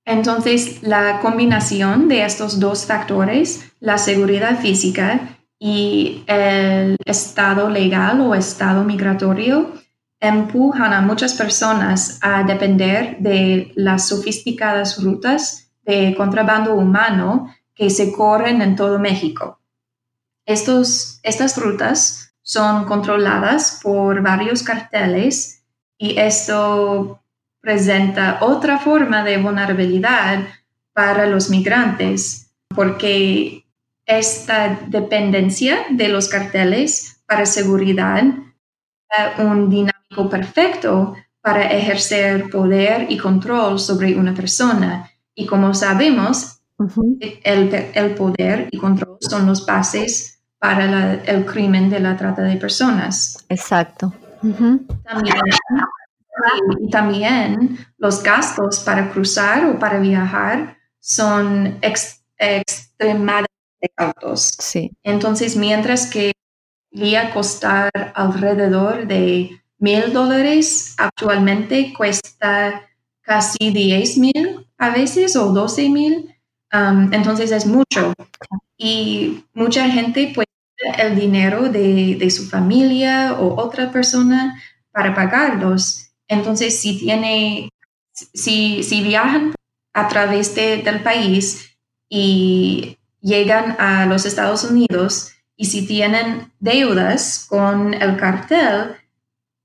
Entonces, 0.05 0.83
la 0.83 1.19
combinación 1.21 2.09
de 2.09 2.25
estos 2.25 2.61
dos 2.61 2.87
factores, 2.87 3.73
la 3.81 3.99
seguridad 3.99 4.61
física 4.61 5.36
y 5.59 6.25
el 6.27 6.97
estado 7.05 7.71
legal 7.71 8.21
o 8.21 8.35
estado 8.35 8.85
migratorio, 8.85 9.73
empujan 10.21 10.93
a 10.93 11.01
muchas 11.01 11.35
personas 11.35 12.19
a 12.23 12.43
depender 12.43 13.19
de 13.19 13.73
las 13.75 14.09
sofisticadas 14.09 15.03
rutas 15.03 15.71
de 15.85 16.15
contrabando 16.17 16.75
humano 16.75 17.55
que 17.75 17.91
se 17.91 18.13
corren 18.13 18.63
en 18.63 18.77
todo 18.77 18.99
México. 18.99 19.61
Estos, 20.47 21.21
estas 21.23 21.57
rutas 21.59 22.35
son 22.43 22.85
controladas 22.85 23.81
por 23.83 24.23
varios 24.23 24.63
carteles 24.63 25.65
y 25.99 26.19
esto 26.19 27.21
presenta 27.61 28.39
otra 28.41 28.79
forma 28.79 29.25
de 29.25 29.39
vulnerabilidad 29.39 30.47
para 30.93 31.27
los 31.27 31.51
migrantes 31.51 32.53
porque 32.75 33.66
esta 34.07 34.79
dependencia 34.87 35.79
de 35.91 36.09
los 36.09 36.29
carteles 36.29 37.23
para 37.27 37.45
seguridad 37.45 38.23
es 38.23 39.39
un 39.39 39.69
dinámico 39.69 40.31
perfecto 40.31 41.15
para 41.41 41.63
ejercer 41.65 42.49
poder 42.51 43.07
y 43.09 43.19
control 43.19 43.79
sobre 43.79 44.17
una 44.17 44.35
persona. 44.35 45.11
Y 45.35 45.47
como 45.47 45.75
sabemos, 45.75 46.61
el, 47.45 47.91
el, 47.95 48.15
poder 48.15 48.69
y 48.71 48.79
control 48.79 49.19
son 49.21 49.47
los 49.47 49.65
bases 49.65 50.41
para 50.59 51.15
el 51.15 51.45
crimen 51.45 51.91
de 51.91 52.01
la 52.01 52.17
trata 52.17 52.43
de 52.43 52.57
personas. 52.57 53.45
Exacto. 53.49 54.13
también, 54.41 55.37
y, 56.81 56.91
también 56.91 57.79
los 57.99 58.23
gastos 58.23 58.81
para 58.81 59.11
cruzar 59.11 59.67
o 59.67 59.79
para 59.79 59.99
viajar 59.99 60.77
son 61.01 61.79
extremadamente 61.81 63.46
altos. 63.97 64.53
Sí. 64.59 64.93
Entonces, 65.03 65.57
mientras 65.57 66.07
que 66.07 66.33
a 67.17 67.33
costar 67.33 67.91
alrededor 68.15 69.07
de 69.07 69.61
mil 69.79 70.13
dólares, 70.13 70.95
actualmente 70.97 71.93
cuesta 71.97 72.89
casi 73.21 73.71
10 73.71 74.19
mil 74.19 74.67
a 74.79 74.91
veces 74.91 75.37
o 75.37 75.53
12 75.53 75.89
mil. 75.91 76.35
Um, 76.73 77.13
entonces 77.13 77.53
es 77.53 77.67
mucho. 77.67 78.13
Y 78.79 79.45
mucha 79.55 79.89
gente 79.91 80.33
pues 80.35 80.47
el 80.99 81.17
dinero 81.17 81.69
de, 81.69 82.29
su 82.31 82.49
familia 82.49 83.35
o 83.39 83.61
otra 83.61 83.91
persona 83.91 84.61
para 84.93 85.15
pagarlos. 85.15 86.11
Entonces, 86.29 86.81
si 86.81 86.99
tiene, 86.99 87.69
si, 88.13 88.83
si 88.83 89.03
viajan 89.03 89.55
a 89.95 90.09
través 90.09 90.55
del 90.55 91.03
país 91.03 91.77
y 92.09 92.99
llegan 93.27 93.77
a 93.81 94.07
los 94.07 94.25
Estados 94.25 94.63
Unidos 94.63 95.33
y 95.57 95.65
si 95.65 95.85
tienen 95.85 96.53
deudas 96.61 97.45
con 97.49 97.93
el 97.93 98.17
cartel, 98.17 98.95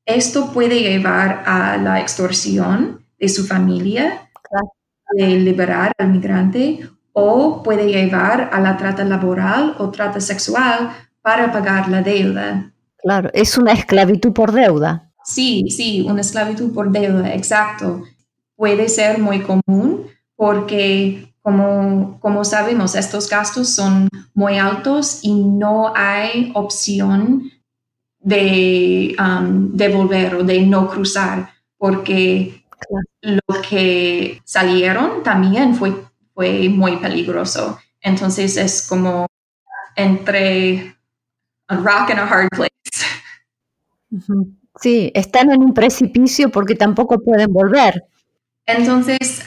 esto 0.06 0.52
puede 0.52 0.82
llevar 0.82 1.44
a 1.46 1.78
la 1.78 2.02
extorsión 2.02 3.06
de 3.20 3.30
su 3.30 3.46
familia, 3.46 4.30
de 5.14 5.28
liberar 5.28 5.92
al 6.00 6.10
migrante 6.10 6.90
o 7.14 7.62
puede 7.62 7.86
llevar 7.86 8.50
a 8.52 8.60
la 8.60 8.78
trata 8.78 9.04
laboral 9.04 9.76
o 9.78 9.92
trata 9.92 10.20
sexual 10.20 10.90
para 11.22 11.52
pagar 11.52 11.88
la 11.88 12.02
deuda. 12.02 12.74
Claro, 12.98 13.30
es 13.34 13.58
una 13.58 13.74
esclavitud 13.74 14.34
por 14.34 14.52
deuda. 14.52 15.12
Sí, 15.24 15.66
sí, 15.70 16.02
una 16.02 16.22
esclavitud 16.22 16.74
por 16.74 16.92
deuda, 16.92 17.34
exacto. 17.36 18.04
Puede 18.56 18.90
ser 18.90 19.20
muy 19.20 19.42
común 19.42 20.08
porque, 20.36 21.31
como, 21.42 22.20
como 22.20 22.46
sabemos, 22.46 22.96
estos 22.96 23.30
gastos 23.30 23.70
son 23.74 24.10
muy 24.34 24.58
altos 24.58 25.20
y 25.24 25.44
no 25.44 25.94
hay 25.96 26.52
opción 26.54 27.52
de 28.20 29.16
um, 29.20 29.72
devolver 29.76 30.36
o 30.36 30.44
de 30.44 30.62
no 30.62 30.88
cruzar 30.88 31.50
porque 31.78 32.64
lo 33.22 33.62
que 33.68 34.40
salieron 34.46 35.24
también 35.24 35.76
fue 35.76 35.94
fue 36.34 36.70
muy 36.70 36.98
peligroso. 36.98 37.80
Entonces 38.02 38.58
es 38.58 38.88
como 38.88 39.28
entre 39.96 40.96
a 41.68 41.76
rock 41.76 42.10
and 42.12 42.20
a 42.20 42.24
hard 42.24 42.50
place. 42.50 42.70
Sí, 44.80 45.12
están 45.14 45.52
en 45.52 45.62
un 45.62 45.74
precipicio 45.74 46.50
porque 46.50 46.76
tampoco 46.76 47.20
pueden 47.20 47.54
volver. 47.54 48.04
Entonces, 48.66 49.44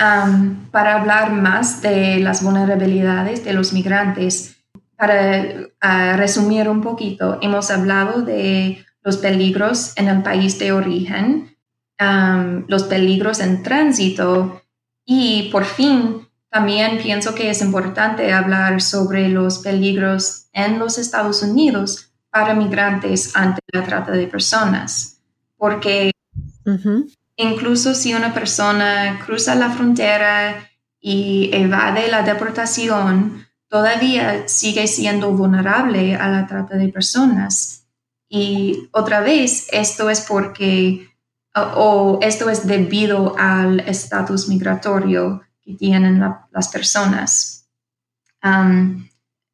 para 0.71 1.01
hablar 1.01 1.33
más 1.33 1.81
de 1.83 2.19
las 2.21 2.43
vulnerabilidades 2.43 3.45
de 3.45 3.53
los 3.53 3.73
migrantes, 3.73 4.57
para 4.97 6.17
resumir 6.17 6.69
un 6.69 6.81
poquito, 6.81 7.39
hemos 7.41 7.71
hablado 7.71 8.23
de 8.23 8.85
los 9.03 9.17
peligros 9.19 9.93
en 9.97 10.09
el 10.09 10.23
país 10.23 10.59
de 10.59 10.73
origen, 10.73 11.57
los 12.69 12.85
peligros 12.85 13.41
en 13.41 13.63
tránsito 13.63 14.63
y 15.05 15.49
por 15.53 15.65
fin 15.65 16.29
también 16.51 16.99
pienso 16.99 17.35
que 17.35 17.51
es 17.51 17.63
importante 17.63 18.33
hablar 18.33 18.81
sobre 18.81 19.29
los 19.29 19.59
peligros 19.59 20.47
en 20.53 20.79
los 20.79 20.99
Estados 20.99 21.43
Unidos 21.43 22.13
para 22.31 22.55
migrantes 22.55 23.35
ante 23.37 23.61
la 23.73 23.85
trata 23.85 24.13
de 24.13 24.27
personas, 24.27 25.21
porque 25.57 26.13
incluso 27.37 27.95
si 27.95 28.15
una 28.15 28.33
persona 28.33 29.21
cruza 29.25 29.55
la 29.55 29.71
frontera 29.71 30.71
y 31.01 31.51
evade 31.53 32.09
la 32.09 32.23
deportación, 32.23 33.47
todavía 33.69 34.49
sigue 34.49 34.87
siendo 34.87 35.33
vulnerable 35.33 36.15
a 36.15 36.29
la 36.29 36.47
trata 36.47 36.77
de 36.77 36.89
personas. 36.89 37.87
Y 38.29 38.89
otra 38.93 39.21
vez, 39.21 39.67
esto 39.73 40.11
es 40.11 40.21
porque, 40.21 41.09
o 41.55 42.19
esto 42.23 42.49
es 42.51 42.67
debido 42.67 43.37
al 43.39 43.81
estatus 43.81 44.49
migratorio 44.49 45.43
que 45.63 45.75
tienen 45.75 46.23
las 46.51 46.69
personas. 46.69 47.69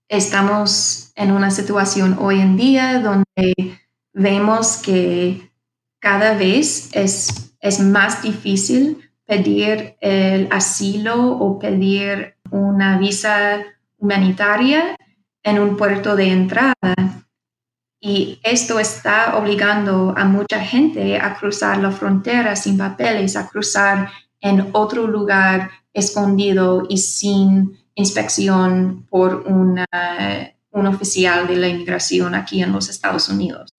estamos 0.09 1.13
en 1.15 1.31
una 1.31 1.51
situación 1.51 2.17
hoy 2.21 2.41
en 2.41 2.57
día 2.57 3.01
donde 3.01 3.79
vemos 4.13 4.77
que 4.79 5.51
cada 6.01 6.35
vez 6.35 6.91
es 6.93 7.50
es 7.61 7.81
más 7.81 8.23
difícil 8.23 9.11
pedir 9.27 9.97
el 10.01 10.49
asilo 10.51 11.33
o 11.37 11.59
pedir 11.59 12.35
una 12.51 12.99
visa 12.99 13.63
humanitaria 13.99 14.97
en 15.43 15.59
un 15.59 15.77
puerto 15.77 16.17
de 16.17 16.29
entrada. 16.29 16.75
Y 18.01 18.41
esto 18.43 18.81
está 18.81 19.37
obligando 19.37 20.15
a 20.17 20.25
mucha 20.25 20.61
gente 20.61 21.19
a 21.19 21.35
cruzar 21.35 21.79
la 21.79 21.93
frontera 21.93 22.57
sin 22.57 22.79
papeles, 22.79 23.37
a 23.37 23.47
cruzar 23.47 24.11
en 24.41 24.71
otro 24.73 25.07
lugar 25.07 25.71
escondido 25.93 26.87
y 26.89 26.99
sin 26.99 27.79
inspección 27.95 29.07
por 29.11 29.45
un 29.47 30.87
oficial 30.87 31.47
de 31.47 31.57
la 31.57 31.69
inmigración 31.69 32.35
aquí 32.35 32.63
en 32.63 32.73
los 32.73 32.89
Estados 32.89 33.29
Unidos. 33.29 33.71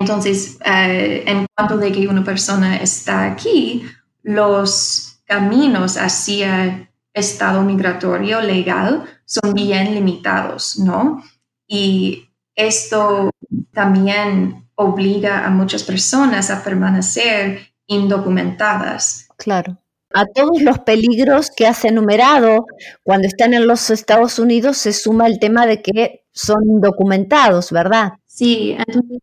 Entonces, 0.00 0.58
eh, 0.64 1.24
en 1.26 1.46
cuanto 1.54 1.76
de 1.78 1.92
que 1.92 2.08
una 2.08 2.24
persona 2.24 2.76
está 2.76 3.24
aquí, 3.24 3.84
los 4.22 5.20
caminos 5.26 5.96
hacia 5.96 6.90
estado 7.12 7.62
migratorio 7.62 8.40
legal 8.40 9.04
son 9.24 9.54
bien 9.54 9.94
limitados, 9.94 10.78
¿no? 10.78 11.22
Y 11.66 12.28
esto 12.54 13.30
también 13.72 14.68
obliga 14.74 15.46
a 15.46 15.50
muchas 15.50 15.84
personas 15.84 16.50
a 16.50 16.62
permanecer 16.62 17.60
indocumentadas. 17.86 19.28
Claro. 19.36 19.78
A 20.12 20.26
todos 20.26 20.62
los 20.62 20.78
peligros 20.80 21.50
que 21.50 21.66
has 21.66 21.84
enumerado, 21.84 22.66
cuando 23.02 23.26
están 23.26 23.52
en 23.52 23.66
los 23.66 23.90
Estados 23.90 24.38
Unidos 24.38 24.76
se 24.76 24.92
suma 24.92 25.26
el 25.26 25.38
tema 25.40 25.66
de 25.66 25.82
que 25.82 26.24
son 26.32 26.62
indocumentados, 26.68 27.72
¿verdad? 27.72 28.12
Sí. 28.26 28.76
Entonces, 28.78 29.18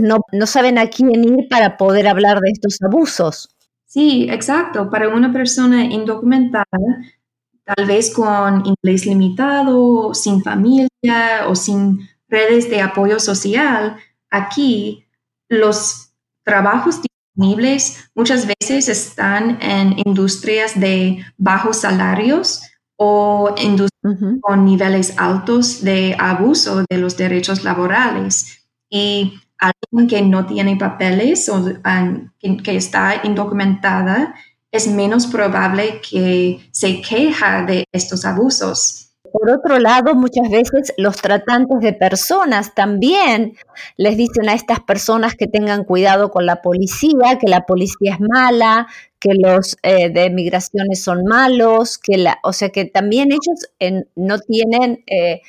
no, 0.00 0.18
no 0.32 0.46
saben 0.46 0.78
a 0.78 0.88
quién 0.88 1.24
ir 1.24 1.48
para 1.48 1.76
poder 1.76 2.08
hablar 2.08 2.40
de 2.40 2.50
estos 2.50 2.78
abusos. 2.82 3.48
Sí, 3.86 4.28
exacto. 4.30 4.88
Para 4.88 5.08
una 5.08 5.32
persona 5.32 5.84
indocumentada, 5.84 6.66
tal 7.64 7.86
vez 7.86 8.10
con 8.14 8.64
inglés 8.64 9.06
limitado, 9.06 10.14
sin 10.14 10.42
familia 10.42 10.88
o 11.48 11.54
sin 11.54 12.08
redes 12.28 12.70
de 12.70 12.80
apoyo 12.80 13.18
social, 13.18 13.96
aquí 14.30 15.06
los 15.48 16.12
trabajos 16.44 17.00
disponibles 17.02 18.10
muchas 18.14 18.46
veces 18.46 18.88
están 18.88 19.60
en 19.60 19.96
industrias 20.04 20.78
de 20.78 21.24
bajos 21.36 21.78
salarios 21.78 22.62
o 22.96 23.54
industrias 23.56 23.90
con 24.40 24.64
niveles 24.64 25.14
altos 25.16 25.82
de 25.82 26.14
abuso 26.18 26.84
de 26.88 26.98
los 26.98 27.16
derechos 27.16 27.64
laborales. 27.64 28.59
Y 28.90 29.40
alguien 29.58 30.08
que 30.08 30.22
no 30.22 30.46
tiene 30.46 30.76
papeles 30.76 31.48
o 31.48 31.64
que 32.62 32.76
está 32.76 33.20
indocumentada 33.24 34.34
es 34.72 34.86
menos 34.88 35.26
probable 35.26 36.00
que 36.08 36.60
se 36.72 37.00
queja 37.00 37.62
de 37.64 37.84
estos 37.92 38.24
abusos. 38.24 39.10
Por 39.32 39.50
otro 39.50 39.78
lado, 39.78 40.14
muchas 40.14 40.50
veces 40.50 40.92
los 40.96 41.16
tratantes 41.16 41.78
de 41.80 41.92
personas 41.92 42.74
también 42.74 43.54
les 43.96 44.16
dicen 44.16 44.48
a 44.48 44.54
estas 44.54 44.80
personas 44.80 45.34
que 45.36 45.46
tengan 45.46 45.84
cuidado 45.84 46.30
con 46.30 46.46
la 46.46 46.62
policía, 46.62 47.38
que 47.40 47.46
la 47.46 47.60
policía 47.60 48.14
es 48.14 48.20
mala, 48.20 48.88
que 49.20 49.34
los 49.34 49.76
eh, 49.82 50.10
de 50.10 50.30
migraciones 50.30 51.04
son 51.04 51.24
malos, 51.24 51.98
que 51.98 52.16
la, 52.16 52.38
o 52.42 52.52
sea 52.52 52.70
que 52.70 52.86
también 52.86 53.28
ellos 53.30 53.68
no 54.16 54.38
tienen, 54.38 55.04
eh, 55.06 55.42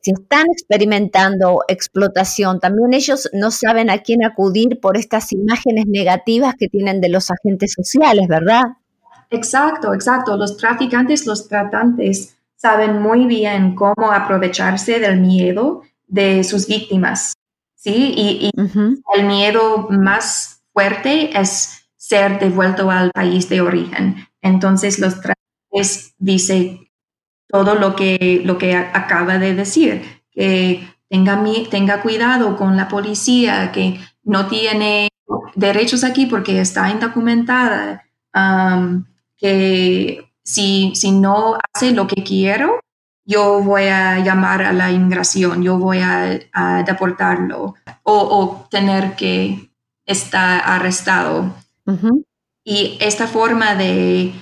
si 0.00 0.12
están 0.12 0.46
experimentando 0.50 1.62
explotación, 1.68 2.58
también 2.58 2.94
ellos 2.94 3.28
no 3.34 3.50
saben 3.50 3.90
a 3.90 3.98
quién 3.98 4.24
acudir 4.24 4.80
por 4.80 4.96
estas 4.96 5.32
imágenes 5.32 5.84
negativas 5.86 6.54
que 6.58 6.68
tienen 6.68 7.02
de 7.02 7.10
los 7.10 7.30
agentes 7.30 7.74
sociales, 7.74 8.26
¿verdad? 8.28 8.62
Exacto, 9.30 9.92
exacto. 9.92 10.36
Los 10.36 10.56
traficantes, 10.56 11.26
los 11.26 11.48
tratantes 11.48 12.38
saben 12.56 13.02
muy 13.02 13.26
bien 13.26 13.74
cómo 13.74 14.10
aprovecharse 14.10 14.98
del 15.00 15.20
miedo 15.20 15.82
de 16.06 16.42
sus 16.44 16.66
víctimas, 16.66 17.34
¿sí? 17.74 18.14
Y, 18.16 18.50
el 19.14 19.26
miedo 19.26 19.86
más 19.90 20.62
fuerte 20.72 21.38
es 21.38 21.87
ser 22.08 22.38
devuelto 22.38 22.90
al 22.90 23.10
país 23.10 23.48
de 23.48 23.60
origen. 23.60 24.28
Entonces 24.40 24.98
los 24.98 25.20
tratantes 25.20 26.14
dicen 26.18 26.88
todo 27.48 27.74
lo 27.74 27.96
que, 27.96 28.42
lo 28.44 28.58
que 28.58 28.74
acaba 28.74 29.38
de 29.38 29.54
decir, 29.54 30.22
que 30.30 30.88
tenga, 31.08 31.42
tenga 31.70 32.00
cuidado 32.02 32.56
con 32.56 32.76
la 32.76 32.88
policía, 32.88 33.72
que 33.72 34.00
no 34.22 34.46
tiene 34.46 35.08
derechos 35.54 36.04
aquí 36.04 36.26
porque 36.26 36.60
está 36.60 36.90
indocumentada, 36.90 38.04
que 39.36 40.32
si, 40.42 40.92
si 40.94 41.10
no 41.12 41.58
hace 41.74 41.92
lo 41.92 42.06
que 42.06 42.22
quiero, 42.22 42.80
yo 43.28 43.62
voy 43.62 43.88
a 43.88 44.20
llamar 44.20 44.62
a 44.62 44.72
la 44.72 44.90
inmigración, 44.90 45.62
yo 45.62 45.76
voy 45.76 45.98
a, 46.00 46.82
deportarlo 46.86 47.74
o, 48.02 48.66
tener 48.70 49.16
que 49.16 49.70
estar 50.06 50.62
arrestado. 50.64 51.54
Y 52.64 52.98
esta 53.00 53.26
forma 53.26 53.74
de, 53.74 54.32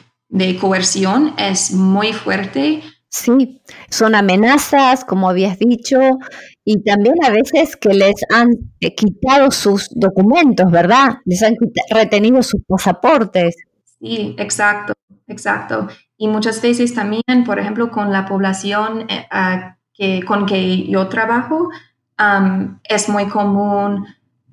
coerción 0.60 1.34
es 1.38 1.72
muy 1.72 2.12
fuerte. 2.12 2.82
Sí, 3.08 3.62
son 3.88 4.14
amenazas, 4.14 5.04
como 5.04 5.30
habías 5.30 5.58
dicho, 5.58 5.98
y 6.64 6.82
también 6.82 7.14
a 7.24 7.30
veces 7.30 7.76
que 7.76 7.94
les 7.94 8.16
han 8.30 8.48
quitado 8.96 9.50
sus 9.50 9.88
documentos, 9.94 10.70
¿verdad? 10.70 11.18
Les 11.24 11.42
han 11.42 11.54
retenido 11.90 12.42
sus 12.42 12.60
pasaportes. 12.66 13.56
Sí, 14.00 14.34
exacto. 14.38 14.92
Exacto. 15.28 15.88
Y 16.16 16.28
muchas 16.28 16.62
veces 16.62 16.94
también, 16.94 17.44
por 17.44 17.58
ejemplo, 17.58 17.90
con 17.90 18.12
la 18.12 18.26
población 18.26 19.06
eh, 19.08 19.26
que, 19.92 20.22
con 20.24 20.46
que 20.46 20.86
yo 20.88 21.08
trabajo, 21.08 21.68
es 22.88 23.08
muy 23.08 23.28
común 23.28 24.06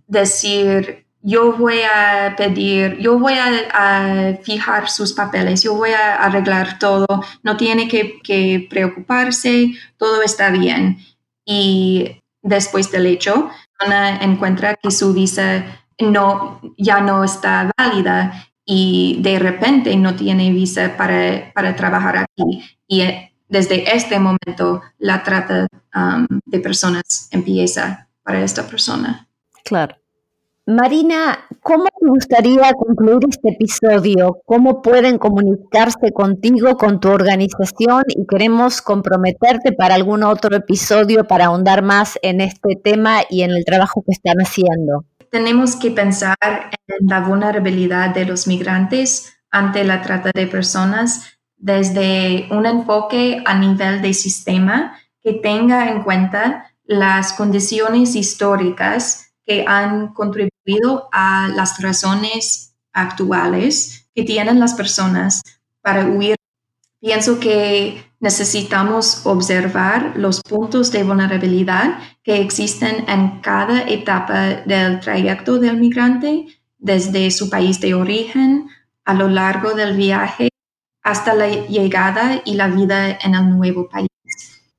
decir, 0.08 1.03
yo 1.23 1.53
voy 1.53 1.79
a 1.81 2.36
pedir, 2.36 2.97
yo 2.99 3.17
voy 3.17 3.33
a, 3.33 4.38
fijar 4.43 4.89
sus 4.89 5.13
papeles, 5.13 5.63
yo 5.63 5.73
voy 5.73 5.91
a 5.91 6.17
arreglar 6.17 6.77
todo, 6.77 7.07
no 7.43 7.57
tiene 7.57 7.88
que, 7.88 8.67
preocuparse, 8.69 9.73
todo 9.97 10.21
está 10.21 10.49
bien. 10.49 10.97
Y 11.45 12.19
después 12.41 12.91
del 12.91 13.05
hecho, 13.05 13.49
Ana 13.79 14.17
encuentra 14.17 14.75
que 14.75 14.91
su 14.91 15.13
visa 15.13 15.65
no, 15.97 16.59
ya 16.77 16.99
no 16.99 17.23
está 17.23 17.71
válida 17.77 18.49
y 18.65 19.17
de 19.21 19.39
repente 19.39 19.95
no 19.95 20.15
tiene 20.15 20.51
visa 20.51 20.95
para, 20.97 21.51
para 21.53 21.75
trabajar 21.75 22.17
aquí. 22.17 22.63
Y 22.88 23.01
eh, 23.01 23.33
desde 23.47 23.95
este 23.95 24.19
momento 24.19 24.81
la 24.99 25.23
trata 25.23 25.67
um, 25.95 26.27
de 26.45 26.59
personas 26.59 27.29
empieza 27.31 28.09
para 28.23 28.43
esta 28.43 28.67
persona. 28.67 29.27
Claro. 29.63 30.03
Marina, 30.65 31.39
¿cómo 31.62 31.84
te 31.84 32.08
gustaría 32.08 32.71
concluir 32.73 33.19
este 33.30 33.49
episodio? 33.49 34.38
¿Cómo 34.45 34.82
pueden 34.82 35.17
comunicarse 35.17 36.13
contigo, 36.13 36.78
con 36.78 37.02
tu 37.02 37.10
organización? 37.10 38.04
Y 38.08 38.26
queremos 38.26 38.82
comprometerte 38.82 39.73
para 39.73 39.95
algún 39.95 40.23
otro 40.23 40.56
episodio 40.56 41.26
para 41.26 41.47
ahondar 41.47 41.84
más 41.84 42.17
en 42.21 42.39
este 42.39 42.78
tema 42.82 43.23
y 43.30 43.41
en 43.41 43.52
el 43.52 43.65
trabajo 43.65 44.04
que 44.06 44.13
están 44.13 44.38
haciendo 44.38 45.06
tenemos 45.34 45.76
que 45.76 45.89
pensar 45.89 46.36
en 46.39 47.08
la 47.08 47.21
vulnerabilidad 47.21 48.13
de 48.13 48.23
los 48.23 48.45
migrantes 48.45 49.36
ante 49.49 49.84
la 49.84 50.04
trata 50.04 50.30
de 50.32 50.45
personas 50.45 51.39
desde 51.58 52.47
un 52.52 52.67
enfoque 52.67 53.41
a 53.43 53.58
nivel 53.58 54.04
de 54.04 54.13
sistema 54.13 54.95
que 55.23 55.34
tenga 55.34 55.89
en 55.89 56.04
cuenta 56.04 56.71
las 56.84 57.34
condiciones 57.34 58.15
históricas 58.15 59.34
que 59.43 59.65
han 59.67 60.13
contribuido 60.13 60.53
a 61.12 61.49
las 61.56 61.82
razones 61.82 62.76
actuales 62.93 64.08
que 64.15 64.23
tienen 64.23 64.60
las 64.60 64.73
personas 64.73 65.41
para 65.82 66.06
huir. 66.06 66.36
Pienso 66.99 67.39
que 67.39 68.04
necesitamos 68.19 69.26
observar 69.26 70.13
los 70.15 70.41
puntos 70.41 70.91
de 70.91 71.04
vulnerabilidad 71.04 71.99
que 72.23 72.39
existen 72.39 73.10
en 73.10 73.41
cada 73.41 73.82
etapa 73.82 74.63
del 74.65 75.02
trayecto 75.02 75.60
del 75.60 75.78
migrante, 75.78 76.45
desde 76.78 77.30
su 77.32 77.49
país 77.49 77.82
de 77.82 77.93
origen, 77.93 78.69
a 79.04 79.13
lo 79.13 79.28
largo 79.28 79.73
del 79.73 79.97
viaje, 79.97 80.49
hasta 81.02 81.34
la 81.34 81.49
llegada 81.49 82.41
y 82.45 82.54
la 82.54 82.67
vida 82.67 83.17
en 83.21 83.36
el 83.36 83.49
nuevo 83.49 83.89
país. 83.89 84.08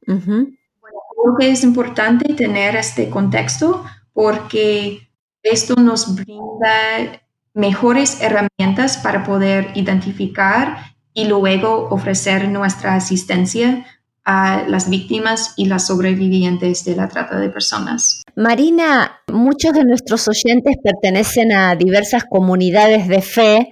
creo 0.07 1.37
que 1.39 1.51
es 1.51 1.63
importante 1.65 2.33
tener 2.35 2.77
este 2.77 3.11
contexto 3.11 3.85
porque 4.15 5.09
esto 5.45 5.77
nos 5.77 6.17
brinda 6.17 7.23
mejores 7.53 8.21
herramientas 8.21 8.99
para 8.99 9.23
poder 9.23 9.71
identificar 9.75 10.79
y 11.13 11.27
luego 11.27 11.89
ofrecer 11.91 12.49
nuestra 12.49 12.97
asistencia 12.97 13.87
a 14.25 14.65
las 14.67 14.89
víctimas 14.89 15.53
y 15.57 15.67
las 15.67 15.87
sobrevivientes 15.87 16.85
de 16.85 16.97
la 16.97 17.09
trata 17.09 17.39
de 17.39 17.51
personas. 17.51 18.23
Marina, 18.35 19.21
muchos 19.31 19.75
de 19.75 19.85
nuestros 19.85 20.27
oyentes 20.29 20.77
pertenecen 20.83 21.53
a 21.53 21.77
diversas 21.77 22.25
comunidades 22.25 23.07
de 23.07 23.23
fe 23.23 23.71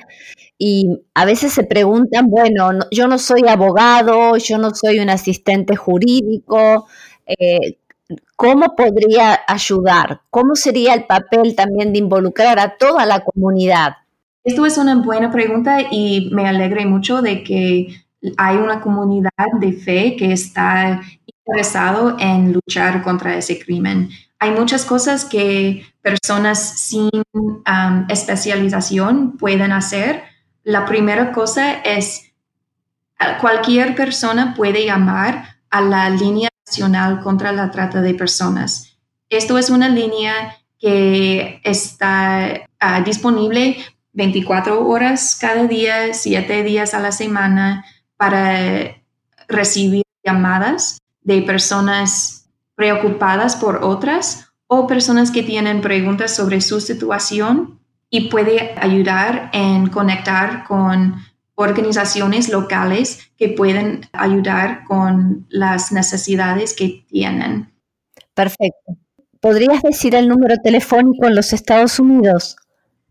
y 0.59 1.01
a 1.15 1.25
veces 1.25 1.53
se 1.53 1.65
preguntan, 1.65 2.27
bueno, 2.29 2.71
yo 2.93 3.09
no 3.09 3.19
soy 3.19 3.49
abogado, 3.49 4.37
yo 4.37 4.59
no 4.59 4.71
soy 4.75 5.01
un 5.01 5.11
asistente 5.11 5.75
jurídico, 5.75 6.87
eh, 7.27 7.79
¿cómo 8.37 8.75
podría 8.77 9.41
ayudar? 9.47 10.21
¿Cómo 10.31 10.55
sería 10.55 10.95
el 10.95 11.05
papel 11.05 11.55
también 11.55 11.93
de 11.93 11.99
involucrar 11.99 12.59
a 12.59 12.77
toda 12.77 13.07
la 13.07 13.21
comunidad? 13.21 13.97
Esto 14.45 14.67
es 14.67 14.79
una 14.79 14.97
buena 14.97 15.31
pregunta 15.31 15.81
y 15.91 16.31
me 16.33 16.49
alegra 16.49 16.85
mucho 16.87 17.23
de 17.23 17.45
que 17.45 18.03
hay 18.37 18.57
una 18.57 18.81
comunidad 18.81 19.31
de 19.61 19.73
fe 19.73 20.17
que 20.17 20.33
está 20.33 21.01
interesado 21.27 22.17
en 22.19 22.53
luchar 22.53 23.03
contra 23.03 23.37
ese 23.37 23.59
crimen. 23.59 24.11
Hay 24.39 24.51
muchas 24.51 24.85
cosas 24.85 25.25
que 25.25 25.85
personas 26.03 26.81
sin 26.81 27.11
um, 27.35 28.07
especialización 28.09 29.37
pueden 29.37 29.71
hacer. 29.73 30.23
La 30.65 30.85
primera 30.85 31.33
cosa 31.33 31.75
es 31.75 32.33
cualquier 33.41 33.95
persona 33.95 34.55
puede 34.57 34.85
llamar 34.85 35.45
a 35.71 35.81
la 35.81 36.11
línea 36.11 36.49
nacional 36.67 37.21
contra 37.21 37.53
la 37.53 37.71
trata 37.71 38.01
de 38.01 38.15
personas. 38.15 38.97
Esto 39.29 39.59
es 39.59 39.71
una 39.71 39.89
línea 39.89 40.57
que 40.79 41.61
está 41.65 42.69
ah, 42.81 43.01
disponible 43.03 43.77
24 44.13 44.87
horas 44.87 45.37
cada 45.41 45.67
día, 45.67 46.13
7 46.13 46.63
días 46.65 46.93
a 46.95 47.01
la 47.01 47.13
semana 47.13 47.85
para 48.17 48.97
recibir 49.49 50.03
llamadas 50.25 50.99
de 51.23 51.43
personas 51.43 52.51
preocupadas 52.75 53.57
por 53.57 53.85
otras 53.85 54.49
o 54.67 54.87
personas 54.87 55.31
que 55.31 55.43
tienen 55.43 55.81
preguntas 55.81 56.35
sobre 56.35 56.61
su 56.61 56.81
situación 56.81 57.79
y 58.11 58.29
puede 58.29 58.75
ayudar 58.79 59.51
en 59.53 59.89
conectar 59.89 60.65
con 60.65 61.17
organizaciones 61.63 62.49
locales 62.49 63.31
que 63.37 63.49
pueden 63.49 64.09
ayudar 64.13 64.85
con 64.85 65.47
las 65.49 65.93
necesidades 65.93 66.75
que 66.75 67.05
tienen. 67.09 67.73
Perfecto. 68.35 68.97
¿Podrías 69.41 69.83
decir 69.83 70.15
el 70.15 70.29
número 70.29 70.57
telefónico 70.63 71.27
en 71.27 71.35
los 71.35 71.53
Estados 71.53 71.99
Unidos? 71.99 72.57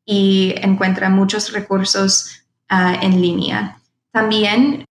y 0.07 0.55
encuentra 0.61 1.11
muchos 1.11 1.51
recursos 1.51 2.41
ah, 2.69 2.97
en 2.99 3.21
línea. 3.21 3.79
También 4.11 4.85